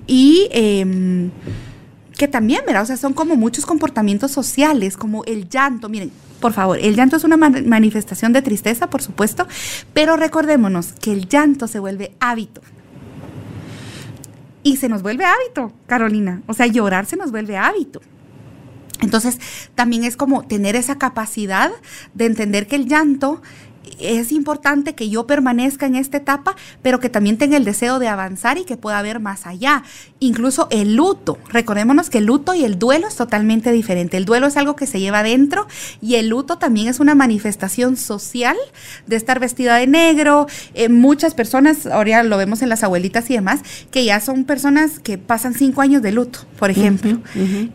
[0.05, 1.31] y em,
[2.19, 2.83] que también, ¿verdad?
[2.83, 6.11] O sea, son como muchos comportamientos sociales, como el llanto, miren,
[6.41, 9.47] por favor, el llanto es una manifestación de tristeza, por supuesto,
[9.93, 12.59] pero recordémonos que el llanto se vuelve hábito.
[14.63, 16.41] Y se nos vuelve hábito, Carolina.
[16.47, 18.01] O sea, llorar se nos vuelve hábito.
[18.99, 19.39] Entonces,
[19.75, 21.71] también es como tener esa capacidad
[22.15, 23.41] de entender que el llanto
[23.99, 28.07] es importante que yo permanezca en esta etapa, pero que también tenga el deseo de
[28.07, 29.83] avanzar y que pueda ver más allá.
[30.19, 31.37] Incluso el luto.
[31.49, 34.17] Recordémonos que el luto y el duelo es totalmente diferente.
[34.17, 35.67] El duelo es algo que se lleva adentro
[36.01, 38.57] y el luto también es una manifestación social
[39.07, 40.47] de estar vestida de negro.
[40.73, 43.61] Eh, muchas personas, ahora lo vemos en las abuelitas y demás,
[43.91, 47.19] que ya son personas que pasan cinco años de luto, por ejemplo.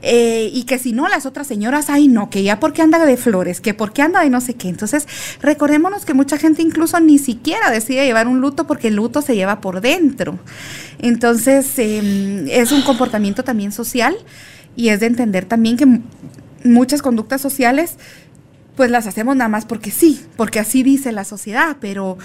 [0.03, 3.17] Eh, y que si no, las otras señoras, ay no, que ya porque anda de
[3.17, 4.69] flores, que porque anda de no sé qué.
[4.69, 5.07] Entonces,
[5.41, 9.35] recordémonos que mucha gente incluso ni siquiera decide llevar un luto porque el luto se
[9.35, 10.39] lleva por dentro.
[10.99, 14.17] Entonces, em, es un comportamiento también social
[14.77, 16.01] y es de entender también que
[16.65, 17.97] muchas conductas sociales
[18.77, 22.19] pues las hacemos nada más porque sí, porque así dice la sociedad, pero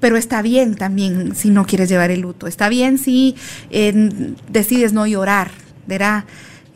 [0.00, 3.36] pero está bien también si no quieres llevar el luto, está bien si
[4.48, 5.52] decides no llorar,
[5.86, 6.24] ¿verdad?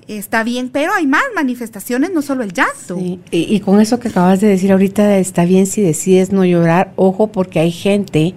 [0.09, 2.98] Está bien, pero hay más manifestaciones, no solo el llanto.
[3.30, 7.28] Y, con eso que acabas de decir ahorita, está bien si decides no llorar, ojo,
[7.28, 8.34] porque hay gente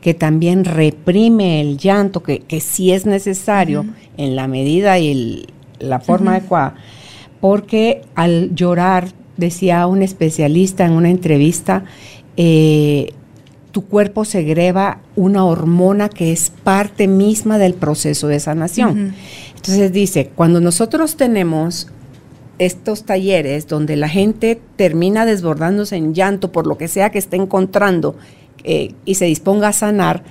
[0.00, 3.84] que también reprime el llanto, que, que sí es necesario
[4.16, 5.46] en la medida y
[5.78, 6.74] la forma adecuada,
[7.40, 11.84] porque al llorar, decía un especialista en una entrevista,
[12.36, 13.12] eh,
[13.72, 19.14] tu cuerpo segrega una hormona que es parte misma del proceso de sanación.
[19.60, 21.88] Entonces dice, cuando nosotros tenemos
[22.58, 27.36] estos talleres donde la gente termina desbordándose en llanto por lo que sea que esté
[27.36, 28.16] encontrando
[28.64, 30.24] eh, y se disponga a sanar,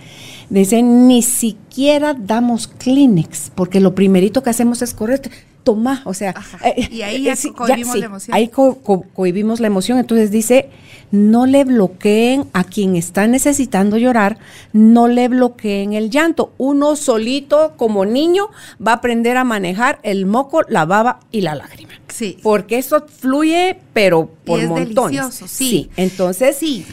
[0.49, 5.21] dice, ni siquiera damos Kleenex, porque lo primerito que hacemos es correr,
[5.63, 6.33] toma, o sea,
[6.63, 8.35] eh, y ahí ya, cohibimos la emoción.
[8.35, 10.69] Ahí cohibimos la emoción, entonces dice,
[11.11, 14.37] no le bloqueen a quien está necesitando llorar,
[14.73, 16.53] no le bloqueen el llanto.
[16.57, 18.47] Uno solito como niño
[18.85, 21.93] va a aprender a manejar el moco, la baba y la lágrima.
[22.07, 22.37] Sí.
[22.41, 24.95] Porque eso fluye, pero por y es montones.
[24.95, 25.89] Delicioso, sí.
[25.95, 26.85] Entonces, sí.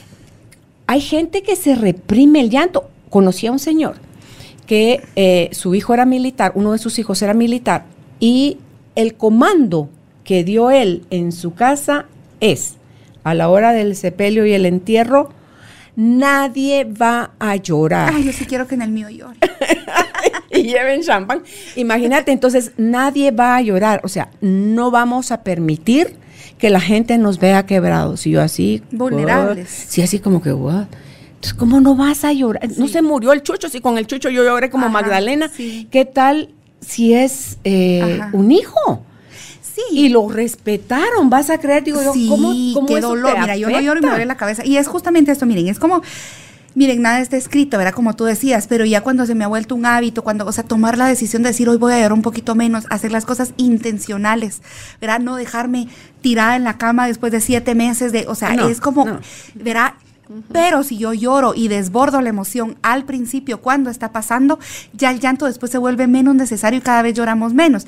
[0.86, 2.90] Hay gente que se reprime el llanto.
[3.10, 3.96] Conocí a un señor
[4.66, 7.84] que eh, su hijo era militar, uno de sus hijos era militar,
[8.20, 8.58] y
[8.94, 9.88] el comando
[10.24, 12.06] que dio él en su casa
[12.40, 12.76] es
[13.24, 15.30] a la hora del sepelio y el entierro,
[15.96, 18.12] nadie va a llorar.
[18.14, 19.36] Ay, yo sí quiero que en el mío llore.
[20.50, 21.42] y lleven champán.
[21.74, 24.00] Imagínate, entonces nadie va a llorar.
[24.04, 26.16] O sea, no vamos a permitir
[26.58, 28.26] que la gente nos vea quebrados.
[28.26, 28.82] Y yo así.
[28.92, 29.68] Vulnerables.
[29.68, 30.86] Sí, así como que, what?
[31.34, 32.68] Entonces, ¿cómo no vas a llorar?
[32.76, 35.48] No se murió el chucho, si con el chucho yo lloré como Ajá, Magdalena.
[35.48, 35.88] sí.
[35.90, 36.50] ¿Qué tal
[36.80, 39.02] si es eh, un hijo?
[39.62, 39.82] Sí.
[39.90, 43.34] Y lo respetaron, vas a creer, digo yo, sí, ¿cómo, cómo qué eso dolor.
[43.34, 44.64] te Mira, yo no lloro y me duele la cabeza.
[44.64, 46.00] Y es justamente esto, miren, es como,
[46.76, 47.92] miren, nada está escrito, ¿verdad?
[47.92, 50.62] Como tú decías, pero ya cuando se me ha vuelto un hábito, cuando, o sea,
[50.62, 53.52] tomar la decisión de decir, hoy voy a llorar un poquito menos, hacer las cosas
[53.56, 54.62] intencionales,
[55.00, 55.20] ¿verdad?
[55.20, 55.88] No dejarme
[56.20, 59.20] tirada en la cama después de siete meses de, o sea, No, es como, no.
[59.54, 59.94] ¿verdad?
[60.52, 64.58] Pero si yo lloro y desbordo la emoción al principio cuando está pasando,
[64.92, 67.86] ya el llanto después se vuelve menos necesario y cada vez lloramos menos.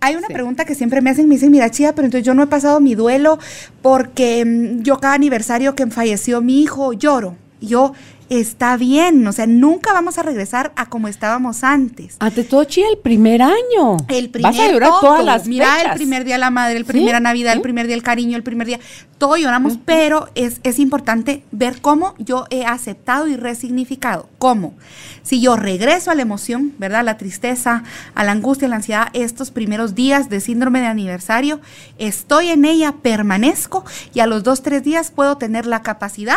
[0.00, 0.32] Hay una Sí.
[0.32, 2.80] pregunta que siempre me hacen, me dicen, mira, chía, pero entonces yo no he pasado
[2.80, 3.38] mi duelo
[3.82, 7.36] porque mm, yo cada aniversario que falleció mi hijo lloro.
[7.60, 7.92] Y Yo,
[8.30, 12.16] está bien, o sea, nunca vamos a regresar a como estábamos antes.
[12.20, 13.96] Ante todo, Chía, el primer año.
[14.08, 16.76] El primer Vas a llorar todo, todas las Mira, el primer día de la madre,
[16.76, 18.80] el Sí, primera Navidad, el primer día el cariño, el primer día,
[19.18, 24.28] todo lloramos, pero es, es importante ver cómo yo he aceptado y resignificado.
[24.38, 24.74] ¿Cómo?
[25.22, 27.04] Si yo regreso a la emoción, ¿verdad?
[27.04, 27.82] La tristeza,
[28.14, 31.60] a la angustia, a la ansiedad, estos primeros días de síndrome de aniversario,
[31.98, 36.36] estoy en ella, permanezco y a los dos, tres días puedo tener la capacidad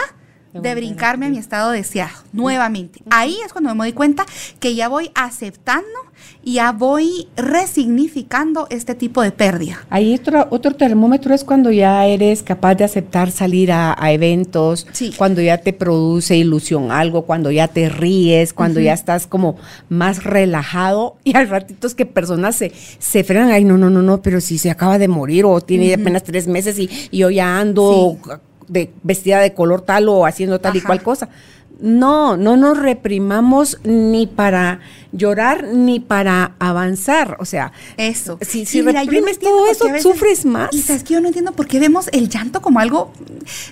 [0.53, 3.01] De brincarme a mi estado deseado nuevamente.
[3.09, 4.25] Ahí es cuando me doy cuenta
[4.59, 5.87] que ya voy aceptando
[6.43, 9.85] y ya voy resignificando este tipo de pérdida.
[9.89, 14.87] Ahí otro, otro termómetro es cuando ya eres capaz de aceptar salir a, a eventos,
[14.91, 15.13] Sí.
[15.17, 19.55] cuando ya te produce ilusión algo, cuando ya te ríes, cuando ya estás como
[19.89, 24.01] más relajado y al ratito es que personas se, se frenan, ay no, no, no,
[24.01, 27.29] no, pero si se acaba de morir o tiene apenas tres meses y, y yo
[27.29, 28.17] ya ando
[28.67, 31.29] de, vestida de color tal o haciendo tal y cual cosa.
[31.79, 34.81] No, no nos reprimamos ni para
[35.11, 37.37] llorar ni para avanzar.
[37.39, 38.37] O sea, Eso.
[38.41, 40.69] Si- si mira, no reprimes todo eso, veces- sufres más.
[40.73, 43.11] Y sabes que yo no entiendo por qué vemos el llanto como algo.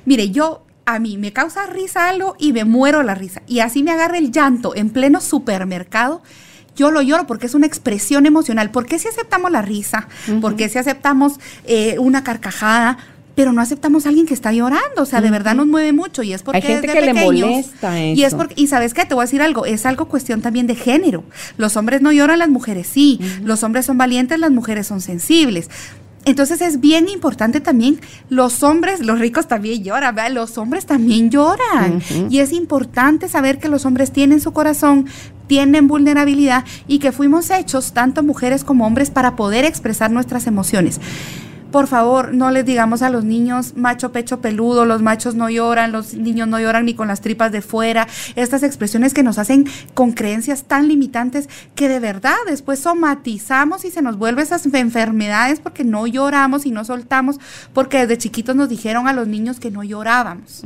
[0.05, 0.63] Mire, yo.
[0.85, 3.43] A mí me causa risa algo y me muero la risa.
[3.45, 6.23] Y así me agarra el llanto en pleno supermercado.
[6.75, 8.71] Yo lo lloro porque es una expresión emocional.
[8.71, 10.07] ¿Por qué si aceptamos la risa?
[10.41, 11.33] ¿Por qué si aceptamos
[11.65, 12.97] eh, una carcajada?
[13.39, 15.01] Pero no aceptamos a alguien que está llorando.
[15.01, 16.23] O sea, de verdad nos mueve mucho.
[16.23, 18.37] Y es porque Hay gente desde que le pequeños- molesta Y es eso.
[18.37, 21.23] porque, y sabes qué, te voy a decir algo, es algo cuestión también de género.
[21.55, 23.17] Los hombres no lloran, las mujeres sí.
[23.45, 25.69] Los hombres son valientes, las mujeres son sensibles.
[26.25, 30.31] Entonces es bien importante también, los hombres, los ricos también lloran, ¿verdad?
[30.33, 32.01] los hombres también lloran.
[32.29, 35.05] Y es importante saber que los hombres tienen su corazón,
[35.47, 40.99] tienen vulnerabilidad y que fuimos hechos, tanto mujeres como hombres, para poder expresar nuestras emociones.
[41.72, 45.91] Por favor, no les digamos a los niños macho pecho peludo, los machos no lloran,
[45.91, 48.07] los niños no lloran ni con las tripas de fuera.
[48.36, 53.91] Estas expresiones que nos hacen con creencias tan limitantes que de verdad después somatizamos y
[53.91, 57.39] se nos vuelve esas enfermedades porque no lloramos y no soltamos,
[57.74, 60.63] porque desde chiquitos nos dijeron a los niños que no llorábamos.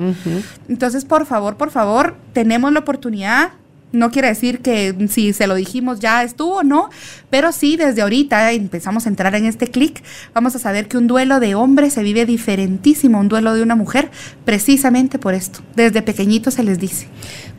[0.70, 3.52] Entonces, por favor, por favor, tenemos la oportunidad.
[3.94, 6.90] No quiere decir que si se lo dijimos ya estuvo, no,
[7.30, 10.02] pero sí desde ahorita empezamos a entrar en este clic,
[10.34, 13.62] vamos a saber que un duelo de hombre se vive diferentísimo, a un duelo de
[13.62, 14.10] una mujer,
[14.46, 15.60] precisamente por esto.
[15.76, 17.08] Desde pequeñito se les dice.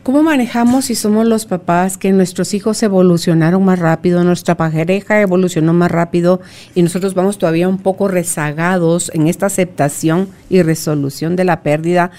[0.03, 5.71] ¿Cómo manejamos si somos los papás que nuestros hijos evolucionaron más rápido, nuestra pareja evolucionó
[5.71, 6.41] más rápido
[6.75, 12.11] y nosotros vamos todavía un poco rezagados en esta aceptación y resolución de la pérdida,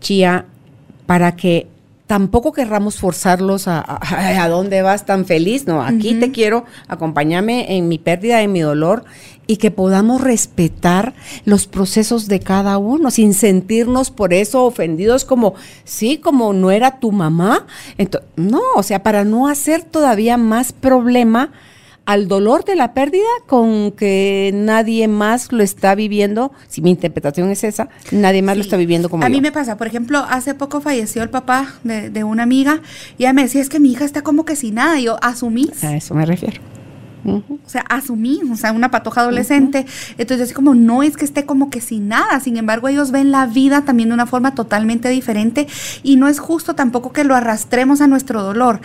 [0.00, 0.44] Chía,
[1.06, 1.66] para que
[2.06, 7.76] tampoco querramos forzarlos a, a, a dónde vas tan feliz, no, aquí te quiero, acompáñame
[7.76, 9.04] en mi pérdida, en mi dolor
[9.46, 11.12] y que podamos respetar
[11.44, 16.98] los procesos de cada uno sin sentirnos por eso ofendidos como, sí, como no era
[16.98, 17.66] tu mamá.
[17.98, 21.52] Ento- no, o sea, para no hacer todavía más problema
[22.06, 27.50] al dolor de la pérdida con que nadie más lo está viviendo, si mi interpretación
[27.50, 29.32] es esa, nadie más lo está viviendo como a yo.
[29.32, 32.80] mí me pasa, por ejemplo, hace poco falleció el papá de, de una amiga
[33.18, 34.98] y ella me decía, es que mi hija está como que sin nada.
[35.00, 36.60] Y yo asumí, A eso me refiero.
[37.26, 39.86] O sea, asumí, o sea, una patoja adolescente.
[40.18, 42.38] Entonces, así como no es que esté como que sin nada.
[42.40, 45.66] Sin embargo, ellos ven la vida también de una forma totalmente diferente
[46.02, 48.80] y no es justo tampoco que lo arrastremos a nuestro dolor.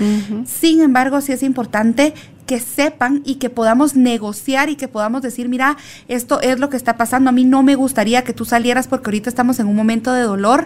[0.46, 2.14] Sin embargo, sí es importante
[2.50, 5.78] que sepan y que podamos negociar y que podamos decir, mira,
[6.08, 9.10] esto es lo que está pasando, a mí no me gustaría que tú salieras porque
[9.10, 10.66] ahorita estamos en un momento de dolor,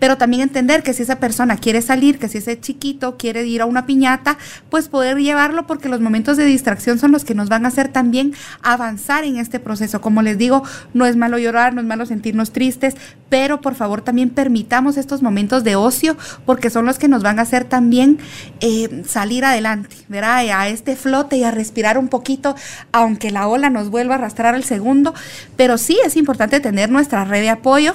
[0.00, 3.62] pero también entender que si esa persona quiere salir, que si ese chiquito quiere ir
[3.62, 4.38] a una piñata,
[4.70, 7.86] pues poder llevarlo porque los momentos de distracción son los que nos van a hacer
[7.86, 10.00] también avanzar en este proceso.
[10.00, 10.64] Como les digo,
[10.94, 12.96] no es malo llorar, no es malo sentirnos tristes,
[13.28, 17.38] pero por favor también permitamos estos momentos de ocio porque son los que nos van
[17.38, 18.18] a hacer también
[18.60, 20.38] eh, salir adelante, ¿verdad?
[20.50, 20.96] A este
[21.32, 22.54] y a respirar un poquito,
[22.92, 25.14] aunque la ola nos vuelva a arrastrar al segundo,
[25.56, 27.94] pero sí es importante tener nuestra red de apoyo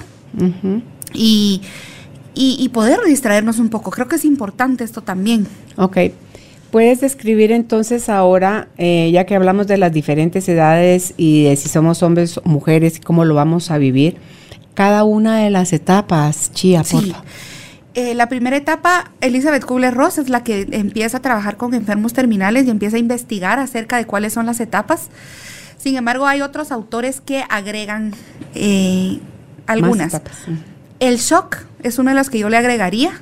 [1.14, 1.62] y,
[2.34, 3.92] y, poder distraernos un poco.
[3.92, 5.48] Creo que es importante esto también.
[5.78, 5.98] Ok.
[6.72, 11.70] ¿Puedes describir entonces ahora, eh, ya que hablamos de las diferentes edades y de si
[11.70, 14.18] somos hombres o mujeres y cómo lo vamos a vivir,
[14.74, 17.14] cada una de las etapas, Chía, sí.
[17.96, 22.68] Eh, la primera etapa, Elizabeth Kubler-Ross es la que empieza a trabajar con enfermos terminales
[22.68, 25.08] y empieza a investigar acerca de cuáles son las etapas.
[25.78, 28.14] Sin embargo, hay otros autores que agregan
[28.54, 29.22] eh,
[29.66, 30.22] algunas.
[31.00, 33.22] El shock es una de las que yo le agregaría.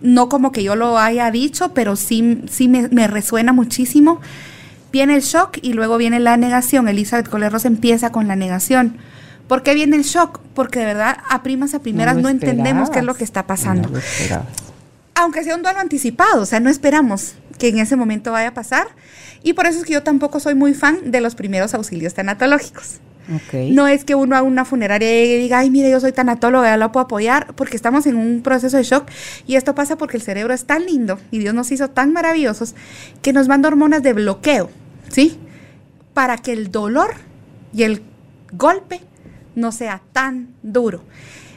[0.00, 4.22] No como que yo lo haya dicho, pero sí, sí me, me resuena muchísimo.
[4.92, 6.88] Viene el shock y luego viene la negación.
[6.88, 8.96] Elizabeth Kubler-Ross empieza con la negación
[9.50, 10.38] ¿Por qué viene el shock?
[10.54, 13.90] Porque de verdad, a primas a primeras no, entendemos qué es lo que está pasando.
[15.16, 18.54] Aunque sea un duelo anticipado, o sea, no esperamos que en ese momento vaya a
[18.54, 18.86] pasar.
[19.42, 23.00] Y por eso es que yo tampoco soy muy fan de los primeros auxilios tanatológicos.
[23.72, 26.76] No es que uno a una funeraria y diga, ay, mire, yo soy tanatólogo, ya
[26.76, 29.08] lo puedo apoyar, porque estamos en un proceso de shock.
[29.48, 32.76] Y esto pasa porque el cerebro es tan lindo y Dios nos hizo tan maravillosos
[33.20, 34.70] que nos manda hormonas de bloqueo,
[35.08, 35.40] ¿sí?
[36.14, 37.14] Para que el dolor
[37.74, 38.04] y el
[38.52, 39.00] golpe
[39.54, 41.02] no sea tan duro.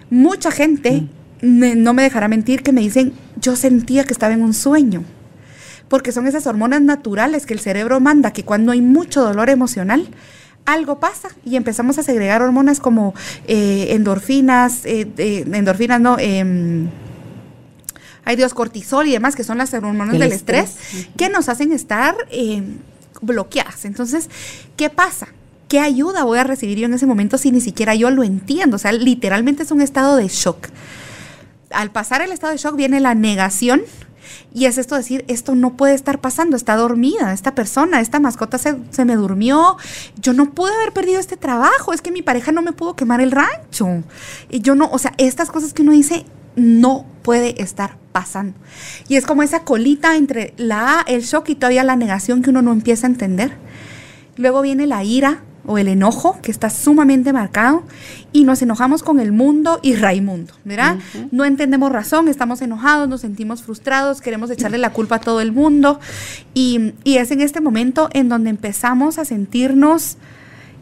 [0.10, 1.08] Mucha gente,
[1.42, 5.04] no me dejará mentir, que me dicen, yo sentía que estaba en un sueño,
[5.88, 10.08] porque son esas hormonas naturales que el cerebro manda, que cuando hay mucho dolor emocional,
[10.66, 13.14] algo pasa y empezamos a segregar hormonas como
[13.48, 15.08] eh, endorfinas, eh,
[15.52, 16.88] endorfinas no, eh,
[18.26, 20.76] hay Dios cortisol y demás, que son las hormonas del estrés,
[21.18, 22.78] que nos hacen estar em,
[23.22, 23.86] bloqueadas.
[23.86, 24.30] Entonces,
[24.78, 25.28] ¿qué pasa?
[25.68, 28.76] ¿Qué ayuda voy a recibir yo en ese momento si ni siquiera yo lo entiendo?
[28.76, 30.68] O sea, literalmente es un estado de shock.
[31.72, 33.82] Al pasar el estado de shock viene la negación.
[34.54, 38.58] Y es esto decir, esto no puede estar pasando, está dormida esta persona, esta mascota
[38.58, 39.78] se, se, me durmió,
[40.22, 43.20] yo no pude haber perdido este trabajo, es que mi pareja no me pudo quemar
[43.20, 44.04] el rancho.
[44.50, 48.58] Y yo no, o sea, estas cosas que uno dice no puede estar pasando.
[49.08, 52.62] Y es como esa colita entre la el shock y todavía la negación que uno
[52.62, 53.58] no empieza a entender.
[54.36, 57.84] Luego viene la ira, o el enojo, que está sumamente marcado,
[58.32, 60.98] y nos enojamos con el mundo y Raimundo, ¿verdad?
[61.32, 65.52] No entendemos razón, estamos enojados, nos sentimos frustrados, queremos echarle la culpa a todo el
[65.52, 66.00] mundo,
[66.54, 70.18] y, y es en este momento en donde empezamos a sentirnos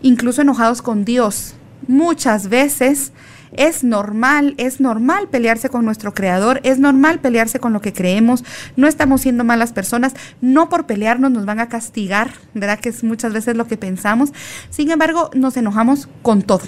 [0.02, 1.54] incluso enojados con Dios.
[1.88, 3.12] Muchas veces
[3.54, 8.44] es normal, es normal pelearse con nuestro creador, es normal pelearse con lo que creemos,
[8.76, 12.80] no estamos siendo malas personas, no por pelearnos nos van a castigar, ¿verdad?
[12.80, 14.32] Que es muchas veces lo que pensamos.
[14.70, 16.64] Sin embargo, nos enojamos con todo.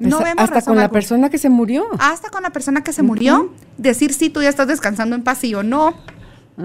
[0.00, 1.86] no vemos hasta con la persona que se murió.
[1.98, 3.52] Hasta con la persona que se murió.
[3.76, 5.94] Decir si tú ya estás descansando en paz y o no.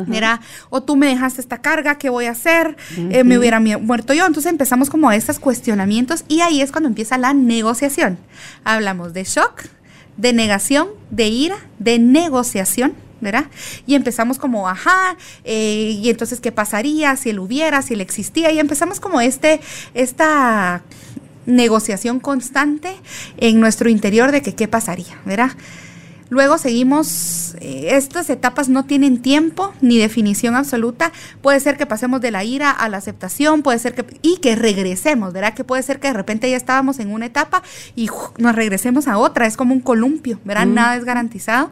[0.07, 2.75] Mira, o tú me dejaste esta carga, ¿qué voy a hacer?
[2.97, 4.25] Eh, me hubiera muerto yo.
[4.25, 8.17] Entonces empezamos como a estos cuestionamientos y ahí es cuando empieza la negociación.
[8.63, 9.65] Hablamos de shock,
[10.17, 12.93] de negación, de ira, de negociación.
[13.21, 13.45] ¿verdad?
[13.87, 15.15] Y empezamos como, ajá,
[15.45, 18.51] eh, y entonces, ¿qué pasaría si él hubiera, si él existía?
[18.51, 19.61] Y empezamos como este,
[19.93, 20.83] esta
[21.45, 22.95] negociación constante
[23.37, 25.51] en nuestro interior de que qué pasaría, ¿verdad?
[26.33, 31.11] Luego seguimos, eh, estas etapas no tienen tiempo ni definición absoluta.
[31.43, 34.55] Puede ser que pasemos de la ira a la aceptación, puede ser que, y que
[34.55, 35.53] regresemos, ¿verdad?
[35.53, 37.61] Que puede ser que de repente ya estábamos en una etapa
[37.95, 38.09] y
[38.39, 40.65] nos regresemos a otra, es como un columpio, ¿verdad?
[40.65, 40.73] Mm.
[40.73, 41.69] Nada es garantizado.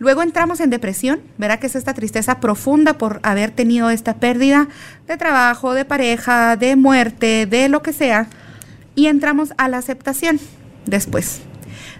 [0.00, 1.60] Luego entramos en depresión, ¿verdad?
[1.60, 4.66] Que es esta tristeza profunda por haber tenido esta pérdida
[5.06, 8.26] de trabajo, de pareja, de muerte, de lo que sea.
[8.96, 10.40] Y entramos a la aceptación
[10.84, 11.42] después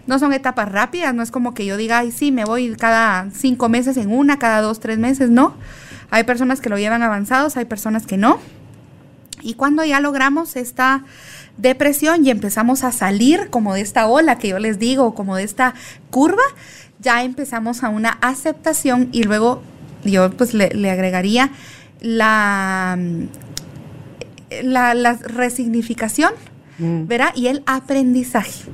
[0.07, 3.29] no son etapas rápidas, no es como que yo diga, ay, sí, me voy cada
[3.33, 5.55] cinco meses en una, cada dos, tres meses, no.
[6.11, 8.39] Hay personas que lo llevan avanzados, hay personas que no.
[9.43, 11.05] Y cuando ya logramos esta
[11.57, 15.45] depresión y empezamos a salir como de esta ola que yo les digo, como de
[15.45, 15.75] esta
[16.11, 16.43] curva,
[17.01, 19.63] ya empezamos a una aceptación y luego
[20.05, 21.51] yo pues le, agregaría
[22.01, 22.99] la,
[24.63, 26.33] la, resignificación,
[26.79, 27.07] mm.
[27.07, 27.31] ¿verdad?
[27.35, 28.65] Y el aprendizaje.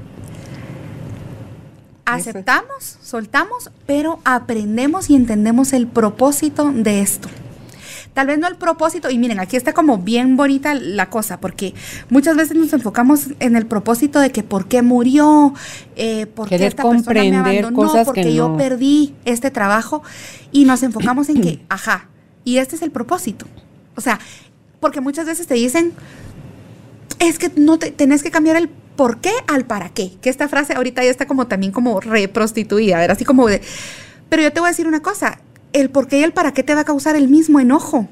[2.15, 7.29] Aceptamos, soltamos, pero aprendemos y entendemos el propósito de esto.
[8.13, 11.75] tal vez no el propósito, y miren, aquí está como bien bonita la cosa, porque
[12.09, 15.55] muchas veces nos enfocamos en el propósito de que por qué murió,
[15.97, 20.03] eh, por qué esta persona me abandonó, porque yo perdí este trabajo,
[20.51, 22.09] y nos enfocamos en que, ajá,
[22.45, 23.47] y este es el propósito.
[23.97, 24.19] O sea,
[24.81, 25.93] porque muchas veces te dicen,
[27.19, 30.13] es que no te, tenés que cambiar el por qué al para qué.
[30.21, 33.63] Que esta frase ahorita ya está como también como reprostituida, ver, así como de...
[34.29, 35.41] Pero yo te voy a decir una cosa,
[35.73, 38.07] el por qué y el para qué te va a causar el mismo enojo.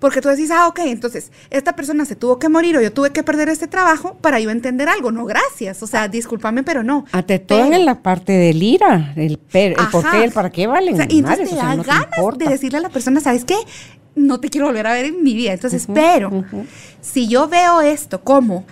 [0.00, 3.10] Porque tú decís, ah, ok, entonces, esta persona se tuvo que morir o yo tuve
[3.10, 5.12] que perder este trabajo para yo entender algo.
[5.12, 5.80] No, gracias.
[5.80, 7.04] O sea, discúlpame, pero no.
[7.12, 10.94] Ante todo en la parte del ira, el, el por qué, el para qué valen.
[10.94, 13.54] O sea, y entonces te da ganas de decirle a la persona, ¿sabes qué?
[14.16, 15.52] no te quiero volver a ver en mi vida.
[15.52, 16.44] Entonces, pero
[17.00, 18.64] si yo veo esto como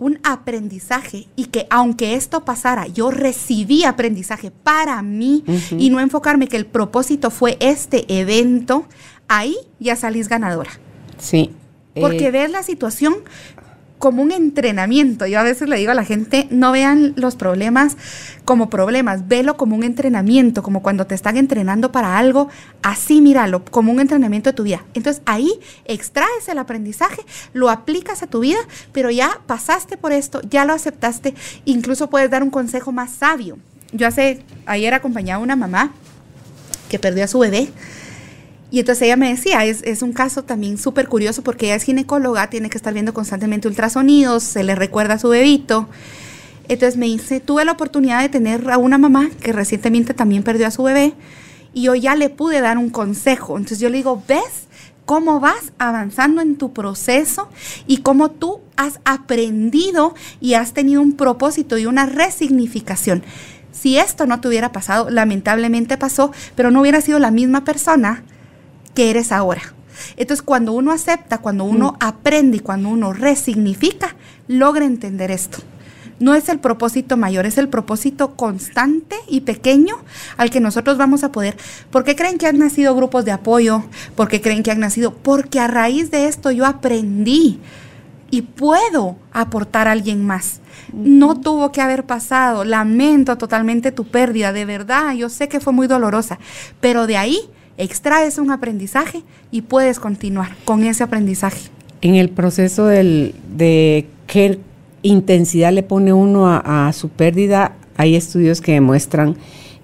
[0.00, 6.48] un aprendizaje y que aunque esto pasara, yo recibí aprendizaje para mí y no enfocarme
[6.48, 8.86] que el propósito fue este evento,
[9.28, 10.70] ahí ya salís ganadora.
[11.18, 11.52] Sí.
[11.94, 13.14] Porque eh, ves la situación
[14.00, 15.26] como un entrenamiento.
[15.26, 17.98] Yo a veces le digo a la gente, no vean los problemas
[18.46, 22.48] como problemas, velo como un entrenamiento, como cuando te están entrenando para algo,
[22.82, 24.86] así míralo, como un entrenamiento de tu vida.
[24.94, 25.52] Entonces ahí
[25.84, 27.22] extraes el aprendizaje,
[27.52, 28.58] lo aplicas a tu vida,
[28.92, 31.34] pero ya pasaste por esto, ya lo aceptaste,
[31.66, 33.58] incluso puedes dar un consejo más sabio.
[33.92, 35.92] Yo hace, ayer acompañaba a una mamá
[36.88, 37.70] que perdió a su bebé
[38.70, 41.82] y entonces ella me decía, es, es un caso también súper curioso porque ella es
[41.82, 45.88] ginecóloga, tiene que estar viendo constantemente ultrasonidos, se le recuerda a su bebito.
[46.68, 50.68] Entonces me dice, tuve la oportunidad de tener a una mamá que recientemente también perdió
[50.68, 51.14] a su bebé
[51.74, 53.56] y yo ya le pude dar un consejo.
[53.56, 54.68] Entonces yo le digo, ¿ves
[55.04, 57.48] cómo vas avanzando en tu proceso
[57.88, 63.24] y cómo tú has aprendido y has tenido un propósito y una resignificación?
[63.72, 68.22] Si esto no te hubiera pasado, lamentablemente pasó, pero no hubiera sido la misma persona
[68.94, 69.62] que eres ahora.
[70.16, 71.96] Entonces, cuando uno acepta, cuando uno mm.
[72.00, 74.16] aprende y cuando uno resignifica,
[74.48, 75.58] logra entender esto.
[76.18, 79.96] No es el propósito mayor, es el propósito constante y pequeño
[80.36, 81.56] al que nosotros vamos a poder.
[81.90, 83.84] ¿Por qué creen que han nacido grupos de apoyo?
[84.16, 85.14] ¿Por qué creen que han nacido?
[85.14, 87.58] Porque a raíz de esto yo aprendí
[88.30, 90.60] y puedo aportar a alguien más.
[90.92, 92.64] No tuvo que haber pasado.
[92.64, 95.14] Lamento totalmente tu pérdida, de verdad.
[95.14, 96.38] Yo sé que fue muy dolorosa,
[96.82, 97.48] pero de ahí
[97.80, 101.70] extraes un aprendizaje y puedes continuar con ese aprendizaje.
[102.02, 104.58] En el proceso de qué
[105.02, 109.36] intensidad le pone uno a, su pérdida, hay estudios que demuestran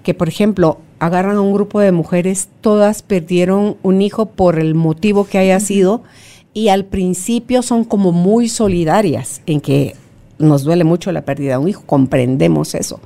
[0.03, 4.75] que, por ejemplo, agarran a un grupo de mujeres, todas perdieron un hijo por el
[4.75, 6.03] motivo que haya sido,
[6.53, 9.95] y al principio son como muy solidarias en que
[10.39, 12.99] nos duele mucho la pérdida de un hijo, comprendemos eso,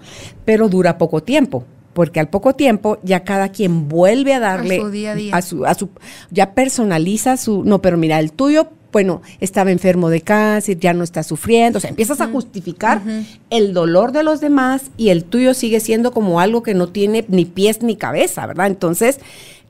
[0.46, 1.64] pero dura poco tiempo
[1.94, 5.36] porque al poco tiempo ya cada quien vuelve a darle a su día a día.
[5.36, 5.90] A su, a su,
[6.30, 11.04] ya personaliza su, no, pero mira, el tuyo, bueno, estaba enfermo de cáncer, ya no
[11.04, 13.02] está sufriendo, o sea, empiezas a justificar
[13.50, 17.26] el dolor de los demás y el tuyo sigue siendo como algo que no tiene
[17.28, 18.68] ni pies ni cabeza, ¿verdad?
[18.68, 19.20] Entonces,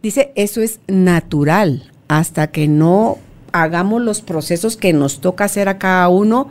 [0.02, 3.18] dice, eso es natural, hasta que no
[3.52, 6.50] hagamos los procesos que nos toca hacer a cada uno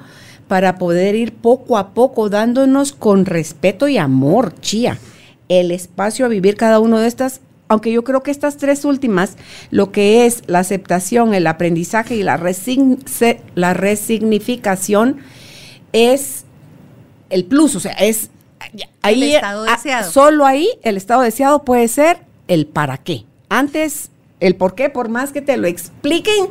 [0.48, 4.98] para poder ir poco a poco dándonos con respeto y amor, chía
[5.50, 9.36] el espacio a vivir cada uno de estas aunque yo creo que estas tres últimas,
[9.70, 12.36] lo que es la aceptación, el aprendizaje y la,
[13.54, 15.18] la resignificación,
[15.92, 16.46] es
[17.28, 18.30] el plus, o sea, es
[19.02, 20.10] ahí, el estado deseado.
[20.10, 23.24] solo ahí el estado deseado puede ser el para qué.
[23.48, 26.48] Antes, el por qué, por más que te lo expliquen,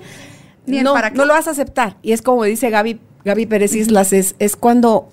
[0.67, 1.97] no, no lo vas a aceptar.
[2.01, 5.09] Y es como dice Gaby, Gaby Pérez Islas, es, es cuando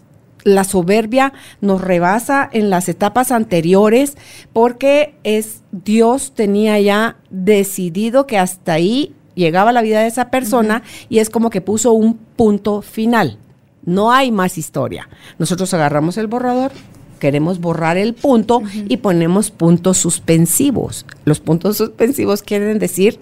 [0.46, 4.16] la soberbia nos rebasa en las etapas anteriores
[4.52, 10.84] porque es Dios tenía ya decidido que hasta ahí llegaba la vida de esa persona
[11.08, 13.38] y es como que puso un punto final.
[13.84, 15.08] No hay más historia.
[15.40, 16.70] Nosotros agarramos el borrador,
[17.18, 21.06] queremos borrar el punto y ponemos puntos suspensivos.
[21.24, 23.18] Los puntos suspensivos quieren decir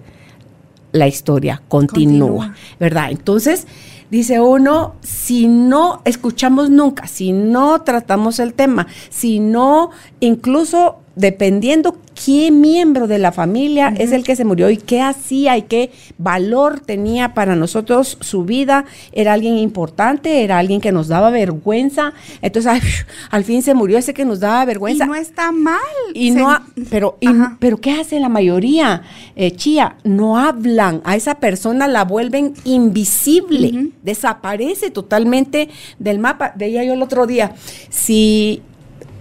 [0.91, 2.53] la historia continúa.
[2.79, 3.09] ¿verdad?
[3.09, 3.65] Entonces,
[4.11, 11.97] dice uno, si no escuchamos nunca, si no tratamos el tema, si no incluso dependiendo
[12.25, 15.91] qué miembro de la familia es el que se murió y qué hacía y qué
[16.17, 18.85] valor tenía para nosotros su vida.
[19.11, 22.13] Era alguien importante, era alguien que nos daba vergüenza.
[22.41, 22.81] Entonces,
[23.29, 25.05] al fin se murió ese que nos daba vergüenza.
[25.05, 25.79] Y no está mal.
[26.13, 26.57] Y no,
[26.89, 27.17] pero,
[27.59, 29.03] pero ¿qué hace la mayoría?
[29.35, 31.01] Eh, Chía, no hablan.
[31.03, 33.91] A esa persona la vuelven invisible.
[34.03, 36.53] Desaparece totalmente del mapa.
[36.55, 37.53] Veía yo el otro día.
[37.89, 38.61] Si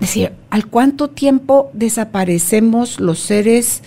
[0.05, 3.83] decir, ¿al cuánto tiempo desaparecemos los seres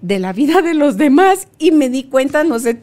[0.00, 2.82] de la vida de los demás y me di cuenta, no sé,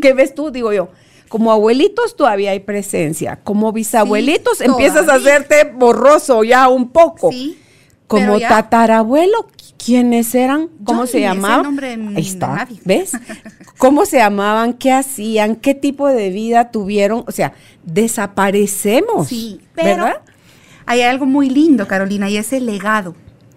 [0.00, 0.50] ¿qué ves tú?
[0.50, 0.88] Digo yo,
[1.28, 7.30] como abuelitos todavía hay presencia, como bisabuelitos empiezas a hacerte borroso ya un poco.
[7.30, 7.58] Sí,
[8.06, 9.48] como tatarabuelo,
[9.82, 10.68] ¿quiénes eran?
[10.84, 11.78] ¿Cómo se llamaban?
[12.14, 13.12] Ahí está, ¿ves?
[13.78, 14.74] ¿Cómo se llamaban?
[14.74, 15.56] ¿Qué hacían?
[15.56, 17.24] ¿Qué tipo de vida tuvieron?
[17.26, 19.28] O sea, desaparecemos.
[19.28, 20.20] Sí, ¿verdad?
[20.86, 23.14] Hay algo muy lindo, Carolina, y es el legado.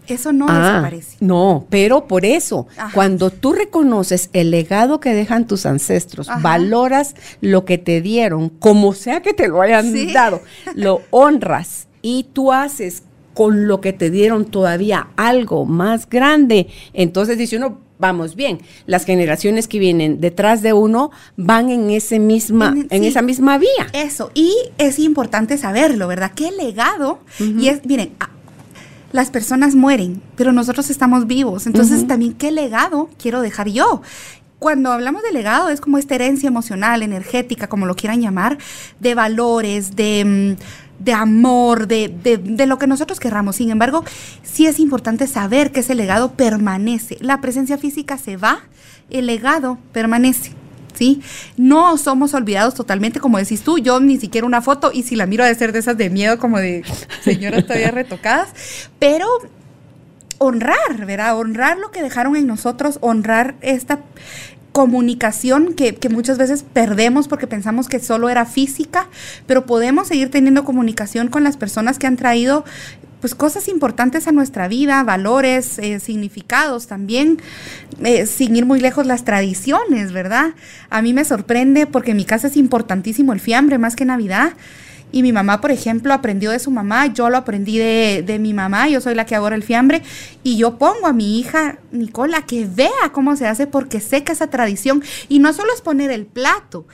[0.08, 1.18] Eso no ah, desaparece.
[1.20, 7.66] No, pero por eso, cuando tú reconoces el legado que dejan tus ancestros, valoras lo
[7.66, 10.42] que te dieron, como sea que te lo hayan dado,
[10.76, 13.04] lo honras y tú haces
[13.34, 19.06] con lo que te dieron todavía algo más grande, entonces dice uno, vamos bien, las
[19.06, 23.88] generaciones que vienen detrás de uno van en ese misma en, esa misma vía.
[23.94, 26.32] Eso, y es importante saberlo, ¿verdad?
[26.36, 28.12] Qué legado y es miren,
[29.12, 31.68] las personas mueren, pero nosotros estamos vivos.
[31.68, 34.02] Entonces, también, ¿qué legado quiero dejar yo?
[34.60, 38.58] Cuando hablamos de legado, es como esta herencia emocional, energética, como lo quieran llamar,
[39.00, 40.58] de valores, de,
[41.00, 43.56] mm, amor, de, de, lo que nosotros querramos.
[43.56, 44.04] Sin embargo,
[44.44, 47.18] sí es importante saber que ese legado permanece.
[47.22, 48.60] La presencia física se va,
[49.10, 50.52] el legado permanece.
[50.94, 51.22] ¿sí?
[51.58, 55.26] No somos olvidados totalmente, como decís tú, yo ni siquiera una foto, y si la
[55.26, 56.84] miro ha de ser de esas de miedo, como de
[57.22, 58.50] señoras todavía retocadas,
[59.00, 59.28] pero
[60.38, 61.38] honrar, ¿verdad?
[61.38, 64.00] Honrar lo que dejaron en nosotros, honrar esta
[64.76, 69.08] comunicación que, que, muchas veces perdemos porque pensamos que solo era física,
[69.48, 72.66] pero podemos seguir teniendo comunicación con las personas que han traído
[73.22, 77.40] pues cosas importantes a nuestra vida, valores, eh, significados también,
[78.04, 80.56] eh, sin ir muy lejos las tradiciones, ¿verdad?
[80.90, 84.52] A mí me sorprende porque en mi casa es importantísimo el fiambre más que Navidad.
[85.16, 88.54] Y mi mamá, por ejemplo, aprendió de su mamá, yo lo aprendí de, de, mi
[88.54, 90.02] mamá, yo soy la que ahora el fiambre,
[90.44, 94.34] y yo pongo a mi hija Nicola que vea cómo se hace porque sé que
[94.34, 96.86] esa tradición, y no solo es poner el plato,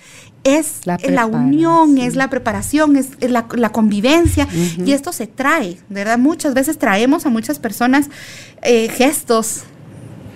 [0.43, 4.47] es la, unión, es la preparación, es la, convivencia
[4.85, 6.19] y esto se trae, ¿verdad?
[6.19, 8.11] Muchas veces traemos a muchas personas
[8.61, 9.63] eh, gestos,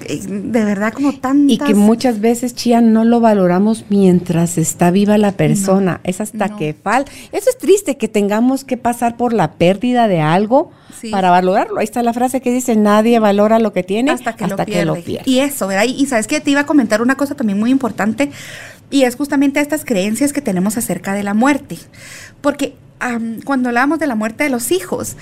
[0.08, 1.52] de verdad como tantas.
[1.52, 6.02] Y que muchas veces, Chía, no lo valoramos mientras está viva la persona.
[6.04, 7.12] es hasta que falta.
[7.32, 10.72] Eso es triste, que tengamos que pasar por la pérdida de algo
[11.12, 11.80] para valorarlo.
[11.80, 15.22] Ahí está la frase que dice, nadie valora lo que tiene hasta que, lo, pierde.
[15.26, 15.86] Y eso, ¿verdad?
[15.86, 18.32] Y, y sabes que te iba a comentar una cosa también muy importante
[18.90, 21.78] y es justamente estas creencias que tenemos acerca de la muerte.
[22.42, 22.76] Porque
[23.44, 25.16] cuando hablamos de la muerte de los hijos,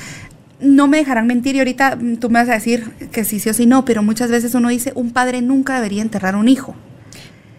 [0.63, 3.49] no me dejarán mentir y ahorita mm, tú me vas a decir que sí, sí
[3.49, 6.47] o sí no, pero muchas veces uno dice, un padre nunca debería enterrar a un
[6.47, 6.75] hijo.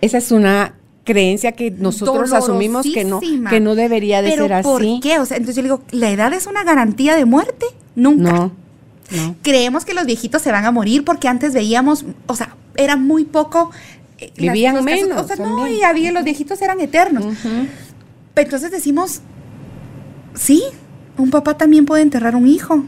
[0.00, 0.74] Esa es una
[1.04, 4.64] creencia que nosotros asumimos que no, que no debería de ser así.
[4.64, 5.18] ¿Por qué?
[5.18, 7.66] O sea, entonces yo digo, ¿la edad es una garantía de muerte?
[7.94, 8.32] Nunca.
[8.32, 8.52] No,
[9.10, 9.36] no.
[9.42, 13.24] Creemos que los viejitos se van a morir porque antes veíamos, o sea, era muy
[13.24, 13.70] poco
[14.18, 15.22] eh, Vivían menos.
[15.22, 17.24] o sea, no, y había, los viejitos eran eternos.
[18.36, 19.20] Entonces decimos,
[20.34, 20.62] sí,
[21.16, 22.84] un papá también puede enterrar un hijo.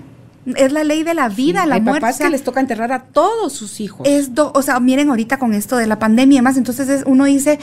[0.54, 2.00] Es la ley de la vida, la muerte.
[2.00, 4.06] Papás que les toca enterrar a todos sus hijos.
[4.08, 7.58] Es o sea, miren ahorita con esto de la pandemia y demás, entonces uno dice,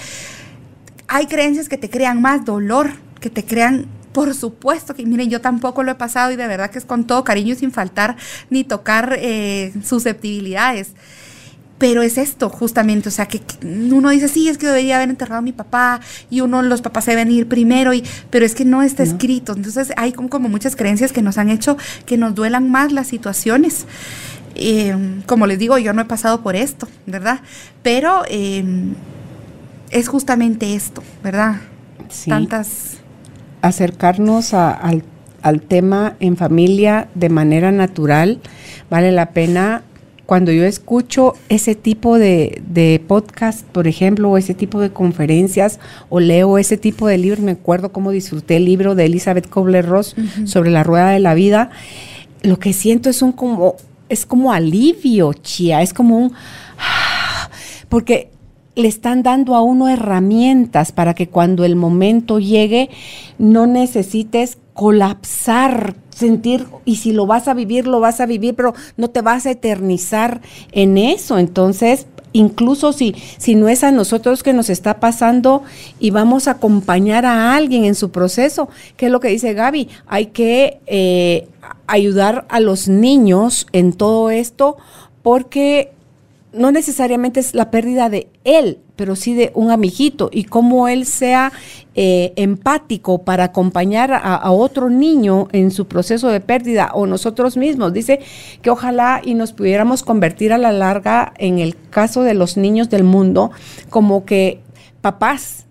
[1.08, 2.92] hay creencias que te crean más dolor,
[3.22, 6.70] que te crean por supuesto que, miren, yo tampoco lo he pasado y de verdad
[6.70, 8.16] que es con todo cariño y sin faltar
[8.50, 10.94] ni tocar eh, susceptibilidades.
[11.78, 15.40] Pero es esto, justamente, o sea, que, uno dice, sí, es que debería haber enterrado
[15.40, 16.00] a mi papá
[16.30, 19.54] y uno, los papás deben ir primero, y, pero es que no está escrito.
[19.54, 23.08] Entonces hay como, como, muchas creencias que nos han hecho que nos duelan más las
[23.08, 23.86] situaciones.
[24.56, 27.40] Em, como les digo, yo no he pasado por esto, ¿verdad?
[27.82, 28.94] Pero em,
[29.90, 31.56] es justamente esto, ¿verdad?
[32.28, 32.98] Tantas...
[33.62, 35.04] Acercarnos al,
[35.42, 38.42] al tema en familia de manera natural
[38.90, 39.84] vale la pena
[40.26, 46.20] cuando yo escucho ese tipo de, podcast, por ejemplo, o ese tipo de conferencias, o
[46.20, 50.16] leo ese tipo de libros, me acuerdo cómo disfruté el libro de Elizabeth Kobler-Ross
[50.46, 51.72] sobre la rueda de la vida,
[52.42, 53.76] lo que siento es un como,
[54.10, 56.34] es como alivio, chía, es como un...
[57.90, 58.30] Porque
[58.76, 62.90] le están dando a uno herramientas para que cuando el momento llegue
[63.38, 68.74] no necesites colapsar, sentir, y si lo vas a vivir, lo vas a vivir, pero
[68.98, 70.42] no te vas a eternizar
[70.72, 71.38] en eso.
[71.38, 75.64] Entonces, incluso si, si no es a nosotros que nos está pasando
[76.00, 79.88] y vamos a acompañar a alguien en su proceso, que es lo que dice Gaby,
[80.08, 81.48] hay que eh,
[81.88, 84.78] ayudar a los niños en todo esto
[85.22, 85.92] porque
[86.54, 91.06] no necesariamente es la pérdida de él, pero sí de un amiguito y cómo él
[91.06, 91.52] sea
[91.96, 97.92] eh, empático para acompañar a, otro niño en su proceso de pérdida o nosotros mismos.
[97.92, 98.20] Dice
[98.62, 102.90] que ojalá y nos pudiéramos convertir a la larga en el caso de los niños
[102.90, 103.52] del mundo
[103.90, 104.60] como que
[105.02, 105.66] papás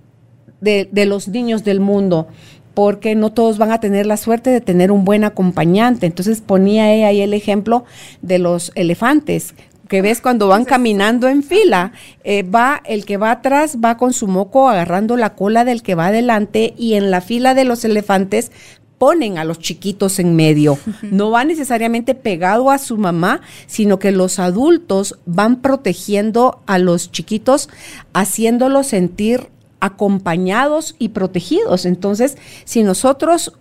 [0.61, 2.29] de, los niños del mundo
[2.75, 6.07] porque no todos van a tener la suerte de tener un buen acompañante.
[6.07, 7.85] Entonces ponía ahí el ejemplo
[8.23, 9.55] de los elefantes,
[9.93, 11.93] que ves cuando van caminando en fila,
[12.25, 15.95] eh, va el que va atrás, va con su moco agarrando la cola del que
[15.95, 18.53] va adelante y en la fila de los elefantes
[18.97, 20.79] ponen a los chiquitos en medio.
[21.03, 27.13] No va necesariamente pegado a su mamá, sino que los adultos van protegiendo a los
[27.13, 27.69] chiquitos,
[28.15, 29.51] haciéndolos sentir
[29.81, 31.85] acompañados y protegidos.
[31.85, 33.53] Entonces, si nosotros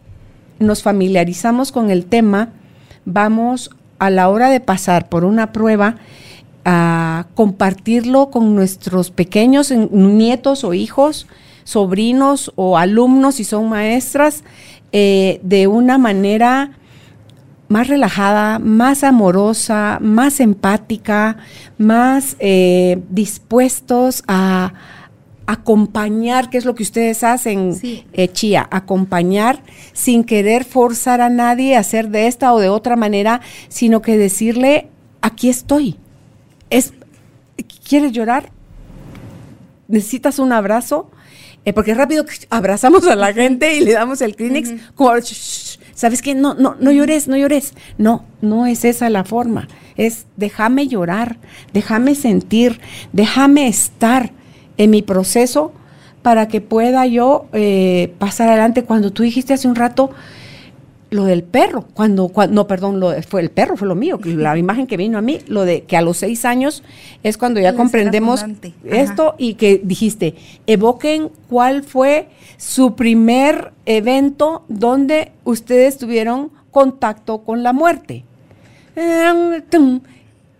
[0.59, 2.53] nos familiarizamos con el tema,
[3.03, 3.71] vamos
[4.01, 5.97] a la hora de pasar por una prueba,
[6.65, 11.27] a compartirlo con nuestros pequeños nietos o hijos,
[11.65, 14.43] sobrinos o alumnos si son maestras,
[14.91, 16.71] eh, de una manera
[17.67, 21.37] más relajada, más amorosa, más empática,
[21.77, 24.73] más eh, dispuestos a
[25.51, 29.61] acompañar, que es lo que ustedes hacen, eh, Chía, acompañar
[29.91, 34.17] sin querer forzar a nadie a hacer de esta o de otra manera, sino que
[34.17, 34.87] decirle,
[35.21, 35.97] aquí estoy.
[36.69, 36.93] Es,
[37.87, 38.49] ¿Quieres llorar?
[39.89, 41.11] ¿Necesitas un abrazo?
[41.65, 44.73] Eh, porque rápido abrazamos a la gente y le damos el Kleenex,
[45.93, 46.33] ¿sabes qué?
[46.33, 47.73] No, no, no llores, no llores.
[47.97, 49.67] No, no es esa la forma.
[49.97, 51.39] Es déjame llorar,
[51.73, 52.79] déjame sentir,
[53.11, 54.31] déjame estar
[54.77, 55.73] en mi proceso
[56.21, 58.83] para que pueda yo eh, pasar adelante.
[58.83, 60.11] Cuando tú dijiste hace un rato
[61.09, 64.87] lo del perro, cuando, no, perdón, lo, fue el perro, fue lo mío, la imagen
[64.87, 66.83] que vino a mí, lo de que a los seis años
[67.21, 68.45] es cuando ya comprendemos
[68.85, 70.35] esto y que dijiste,
[70.67, 78.23] evoquen cuál fue su primer evento donde ustedes tuvieron contacto con la muerte.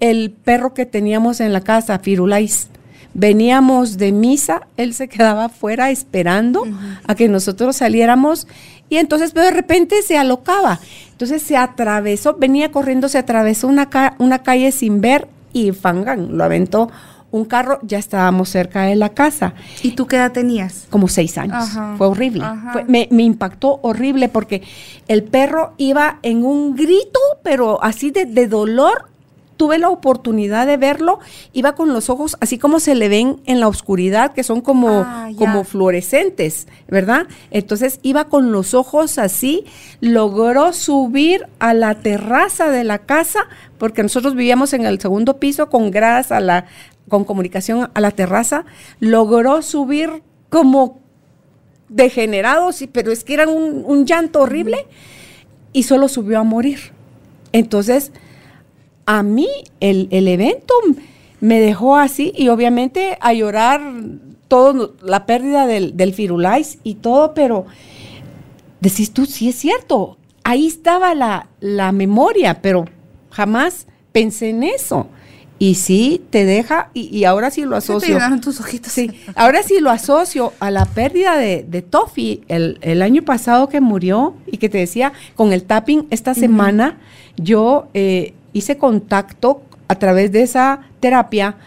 [0.02, 2.70] El perro que teníamos en la casa, Firulais
[3.14, 6.64] veníamos de misa, él se quedaba afuera esperando
[7.08, 8.48] a que nosotros saliéramos
[8.90, 10.80] y entonces pero de repente se alocaba.
[11.12, 16.44] Entonces se atravesó, venía corriendo, se atravesó una, una calle sin ver y fangan, lo
[16.44, 16.90] aventó
[17.32, 19.54] un carro, ya estábamos cerca de la casa.
[19.82, 20.88] ¿Y tú qué edad tenías?
[20.90, 21.70] Como seis años.
[21.98, 22.44] Fue horrible.
[22.88, 24.62] me, me, impactó horrible porque
[25.08, 29.11] el perro iba en un grito, pero así de, de dolor,
[29.62, 31.20] tuve la oportunidad de verlo,
[31.54, 35.04] iba con los ojos así como se le ven en la oscuridad, que son como,
[35.06, 37.28] ah, como fluorescentes, ¿verdad?
[37.52, 39.66] Entonces iba con los ojos así,
[40.00, 43.42] logró subir a la terraza de la casa,
[43.78, 46.66] porque nosotros vivíamos en el segundo piso con gradas a la,
[47.08, 48.66] con comunicación a la terraza,
[49.00, 51.02] logró subir como
[51.88, 54.88] degenerado, sí, pero es que era un, un llanto horrible,
[55.72, 56.80] y solo subió a morir.
[57.52, 58.12] Entonces,
[59.06, 59.48] a mí
[59.80, 60.74] el, evento
[61.40, 63.82] me dejó así y obviamente a llorar
[64.48, 67.66] todo, la pérdida del, del Firulais y todo, pero
[68.80, 72.86] decís tú, sí es cierto, ahí estaba la, la memoria, pero
[73.30, 75.08] jamás pensé en eso.
[75.60, 78.18] Y sí, te deja, y, ahora sí lo asocio.
[78.18, 78.92] Te tus ojitos.
[78.92, 83.70] Sí, ahora sí lo asocio a la pérdida de, de Toffee el, el, año pasado
[83.70, 86.98] que murió y que te decía, con el tapping esta semana,
[87.38, 91.58] yo eh, hice contacto a través de esa terapia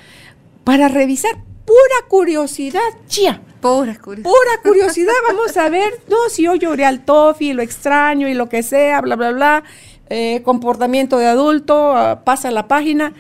[0.65, 1.33] para revisar
[1.65, 3.41] pura curiosidad, chía.
[3.61, 4.31] Pura curiosidad.
[4.31, 8.49] Pura curiosidad, vamos a ver, no, si yo lloré al tofi, lo extraño y lo
[8.49, 9.65] que sea, bla, bla, bla,
[10.11, 13.15] eh, comportamiento de adulto, ah, pasa la página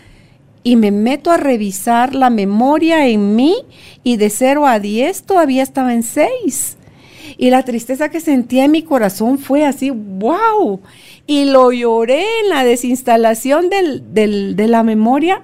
[0.62, 3.56] y me meto a revisar la memoria en mí
[4.02, 6.78] y de 0 a 10 todavía estaba en 6.
[7.36, 10.80] Y la tristeza que sentía en mi corazón fue así, wow
[11.26, 15.42] y lo lloré en la desinstalación de la memoria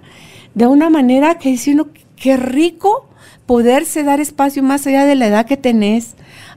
[0.55, 3.09] de una manera que dice uno, qué rico
[3.47, 6.15] poderse dar espacio más allá de la edad que tenés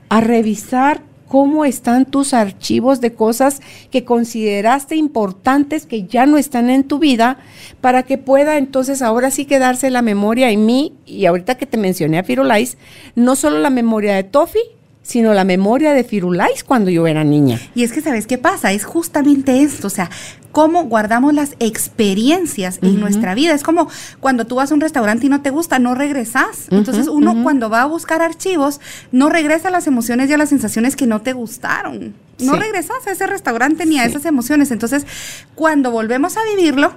[0.08, 3.60] a revisar cómo están tus archivos de cosas
[3.90, 7.38] que consideraste importantes que ya no están en tu vida
[7.80, 10.92] para que pueda entonces ahora sí quedarse la memoria en mí.
[11.06, 12.78] Y ahorita que te mencioné a Firulais,
[13.16, 14.60] no solo la memoria de Tofi,
[15.04, 17.60] sino la memoria de Firulais cuando yo era niña.
[17.74, 18.72] Y es que, ¿sabes qué pasa?
[18.72, 20.10] Es justamente esto, o sea,
[20.50, 23.54] cómo guardamos las experiencias en nuestra vida.
[23.54, 23.88] Es como
[24.20, 26.68] cuando tú vas a un restaurante y no te gusta, no regresas.
[26.70, 28.80] Entonces uno cuando va a buscar archivos,
[29.12, 32.14] no regresa a las emociones y a las sensaciones que no te gustaron.
[32.38, 34.70] No regresas a ese restaurante ni a esas emociones.
[34.70, 35.06] Entonces,
[35.54, 36.94] cuando volvemos a vivirlo,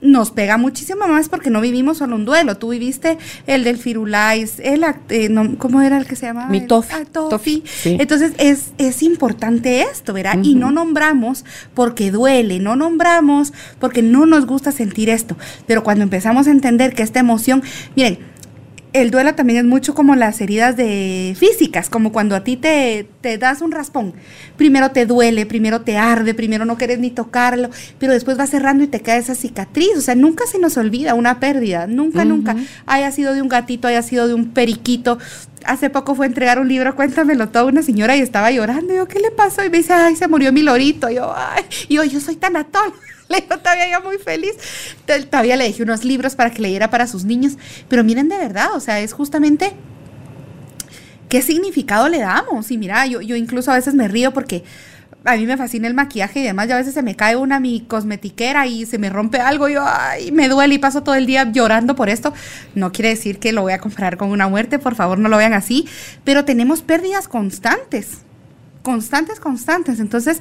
[0.00, 2.56] nos pega muchísimo más porque no vivimos solo un duelo.
[2.56, 6.48] Tú viviste el del Firulais, el, eh, ¿cómo era el que se llamaba?
[6.48, 6.94] Mi tofi.
[6.94, 7.64] Ah, tofi.
[7.84, 10.38] Entonces es, es importante esto, ¿verdad?
[10.42, 11.44] Y no nombramos
[11.74, 15.36] porque duele, no nombramos porque no nos gusta sentir esto.
[15.66, 17.62] Pero cuando empezamos a entender que esta emoción,
[17.94, 18.18] miren,
[18.92, 23.08] el duelo también es mucho como las heridas de físicas, como cuando a ti te,
[23.20, 24.14] te, das un raspón.
[24.56, 28.84] Primero te duele, primero te arde, primero no quieres ni tocarlo, pero después va cerrando
[28.84, 29.96] y te cae esa cicatriz.
[29.96, 32.56] O sea, nunca se nos olvida una pérdida, nunca, nunca.
[32.86, 35.18] Haya sido de un gatito, haya sido de un periquito.
[35.66, 38.94] Hace poco fue a entregar un libro, cuéntamelo todo, una señora y estaba llorando.
[38.94, 39.64] yo, ¿qué le pasó?
[39.64, 41.10] Y me dice, ay, se murió mi lorito.
[41.10, 42.92] Y yo, ay, y yo, yo soy tan atol.
[43.28, 44.52] Le digo, todavía ya muy feliz.
[45.04, 47.54] Todavía le dejé unos libros para que leyera para sus niños.
[47.88, 49.72] Pero miren de verdad, o sea, es justamente
[51.28, 52.70] qué significado le damos.
[52.70, 54.62] Y mira, yo, yo incluso a veces me río porque
[55.26, 56.68] a mí me fascina el maquillaje y demás.
[56.68, 59.68] Ya a veces se me cae una mi cosmetiquera y se me rompe algo.
[59.68, 62.32] Y yo, ay, me duele y paso todo el día llorando por esto.
[62.74, 65.36] No quiere decir que lo voy a comparar con una muerte, por favor, no lo
[65.36, 65.88] vean así.
[66.24, 68.18] Pero tenemos pérdidas constantes.
[68.82, 69.98] Constantes, constantes.
[69.98, 70.40] Entonces,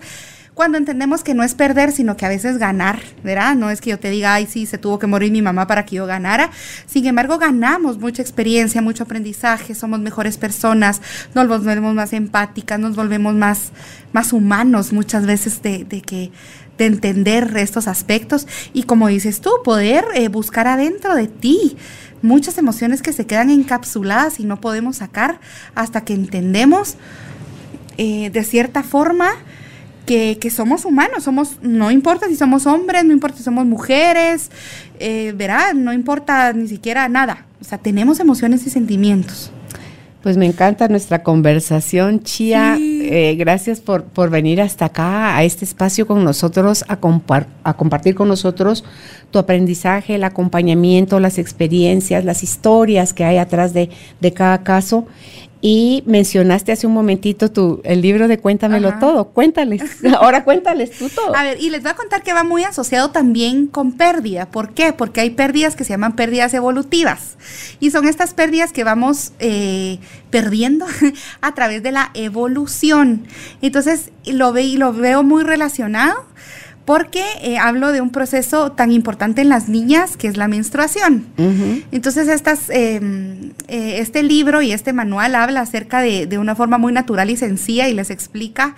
[0.56, 3.56] cuando entendemos que no es perder, sino que a veces ganar, ¿verdad?
[3.56, 5.86] No es que yo te diga, ay, sí, se tuvo que morir mi mamá para
[5.86, 6.50] que yo ganara.
[6.88, 11.02] Sin embargo, ganamos mucha experiencia, mucho aprendizaje, somos mejores personas,
[11.34, 13.74] nos volvemos más empáticas, nos volvemos más,
[14.14, 16.32] más humanos muchas veces de, de que
[16.78, 21.78] de entender estos aspectos y como dices tú, poder eh, buscar adentro de ti
[22.22, 25.40] muchas emociones que se quedan encapsuladas y no podemos sacar
[25.74, 26.96] hasta que entendemos
[27.98, 29.30] eh, de cierta forma
[30.06, 34.52] que, somos humanos, somos, no importa si somos hombres, no importa si somos mujeres,
[35.00, 37.46] eh, verá, no importa ni siquiera nada.
[37.60, 39.52] O sea, tenemos emociones y sentimientos.
[40.26, 42.78] Pues me encanta nuestra conversación, Chia.
[42.80, 46.98] Eh, gracias por, por, venir hasta acá, a este espacio con nosotros, a,
[47.64, 48.84] a compartir con nosotros
[49.30, 55.06] tu aprendizaje, el acompañamiento, las experiencias, las historias que hay atrás de, de cada caso.
[55.68, 59.30] Y mencionaste hace un momentito tu, el libro de Cuéntamelo todo.
[59.30, 59.82] Cuéntales.
[60.20, 61.36] Ahora cuéntales tú todo.
[61.36, 64.46] A ver, y les voy a contar que va muy asociado también con pérdida.
[64.46, 64.94] ¿Por qué?
[64.94, 67.36] Porque hay pérdidas que se llaman pérdidas evolutivas.
[67.80, 69.98] Y son estas pérdidas que vamos eh,
[70.30, 70.86] perdiendo
[71.42, 73.26] a través de la evolución.
[73.64, 76.28] Entonces, lo, ve, y lo veo muy relacionado
[76.86, 81.26] porque eh, hablo de un proceso tan importante en las niñas que es la menstruación.
[81.92, 86.78] Entonces, estas, em, eh, este libro y este manual habla acerca de, de, una forma
[86.78, 88.76] muy natural y sencilla y les explica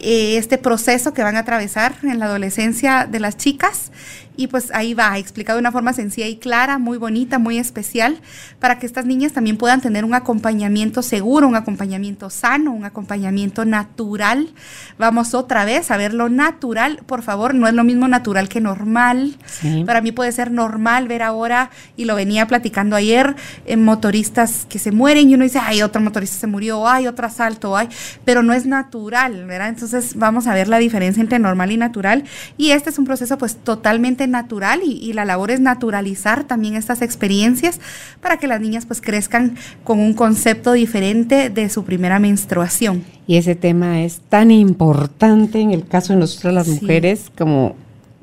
[0.00, 3.90] eh, este proceso que van a atravesar en la adolescencia de las chicas
[4.38, 8.20] y pues ahí va, explicado de una forma sencilla y clara, muy bonita, muy especial,
[8.60, 13.64] para que estas niñas también puedan tener un acompañamiento seguro, un acompañamiento sano, un acompañamiento
[13.64, 14.48] natural.
[14.96, 18.60] Vamos otra vez a ver lo natural, por favor, no es lo mismo natural que
[18.60, 19.36] normal.
[19.84, 23.34] Para mí puede ser normal ver ahora, y lo venía platicando ayer,
[23.66, 27.26] en motoristas que se mueren y uno dice, ay, otro motorista se murió, ay, otro
[27.26, 27.88] asalto, ay,
[28.24, 29.70] pero no es natural, ¿verdad?
[29.70, 32.22] Entonces vamos a ver la diferencia entre normal y natural.
[32.56, 37.02] Y este es un proceso pues totalmente natural y, la labor es naturalizar también estas
[37.02, 37.80] experiencias
[38.20, 43.04] para que las niñas pues crezcan con un concepto diferente de su primera menstruación.
[43.26, 47.74] Y ese tema es tan importante en el caso de nosotras las mujeres como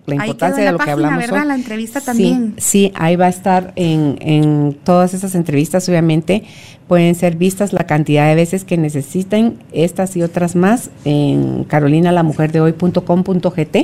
[0.06, 1.48] la importancia de lo que hablamos ¿verdad?
[1.48, 2.54] La entrevista también.
[2.58, 6.44] Sí, ahí va a estar en, en, todas esas entrevistas, obviamente
[6.88, 13.78] pueden ser vistas la cantidad de veces que necesiten estas y otras más en carolinalamujerdehoy.com.gt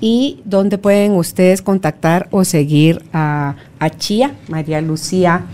[0.00, 5.44] y donde pueden ustedes contactar o seguir a, a Chía, María Lucía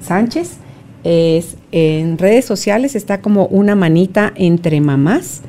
[0.00, 0.58] Sánchez.
[1.04, 5.42] Es, en redes sociales está como una manita entre mamás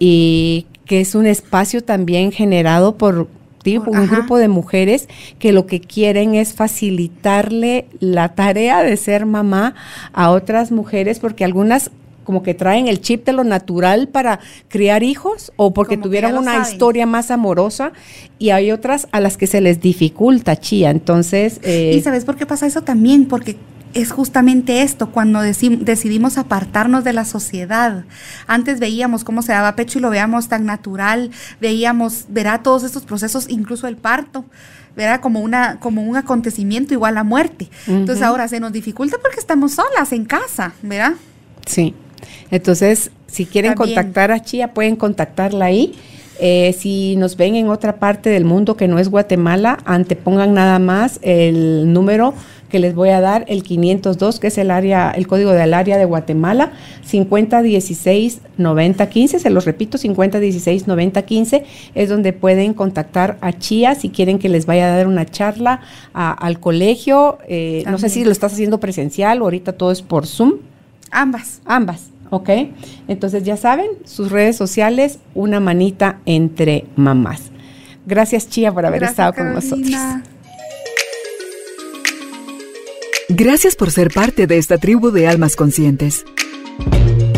[0.00, 3.28] y que es un espacio también generado por
[3.66, 5.08] un grupo de mujeres
[5.38, 9.74] que lo que quieren es facilitarle la tarea de ser mamá
[10.12, 11.90] a otras mujeres porque algunas
[12.24, 16.60] como que traen el chip de lo natural para criar hijos o porque tuvieron una
[16.60, 17.92] historia más amorosa
[18.38, 20.90] y hay otras a las que se les dificulta, chía.
[20.90, 21.60] Entonces...
[21.62, 23.26] Eh, ¿Y sabes por qué pasa eso también?
[23.26, 23.56] Porque
[23.94, 28.04] es justamente esto, cuando decidimos apartarnos de la sociedad.
[28.46, 31.30] Antes veíamos cómo se daba pecho y lo veíamos tan natural,
[31.60, 34.44] veíamos, verá todos estos procesos, incluso el parto,
[34.96, 37.68] verá como una, como un acontecimiento igual a muerte.
[37.86, 41.14] Entonces ahora se nos dificulta porque estamos solas en casa, ¿verdad?
[41.66, 41.94] Sí.
[42.50, 45.94] Entonces, si quieren contactar a Chía, pueden contactarla ahí.
[46.42, 50.78] Eh, si nos ven en otra parte del mundo que no es Guatemala, antepongan nada
[50.78, 52.32] más el número
[52.70, 55.98] que les voy a dar el 502, que es el área, el código del área
[55.98, 56.72] de Guatemala,
[57.04, 61.64] 5016 9015, se los repito, 5016 9015,
[61.94, 65.82] es donde pueden contactar a Chía si quieren que les vaya a dar una charla
[66.14, 67.38] al colegio.
[67.48, 70.54] Eh, no sé si lo estás haciendo presencial o ahorita todo es por Zoom.
[71.10, 71.60] Ambas.
[71.66, 72.10] Ambas.
[72.30, 72.50] ¿Ok?
[73.08, 77.50] Entonces ya saben, sus redes sociales, una manita entre mamás.
[78.06, 79.94] Gracias Chía por haber estado con nosotros.
[83.28, 86.24] Gracias por ser parte de esta tribu de almas conscientes.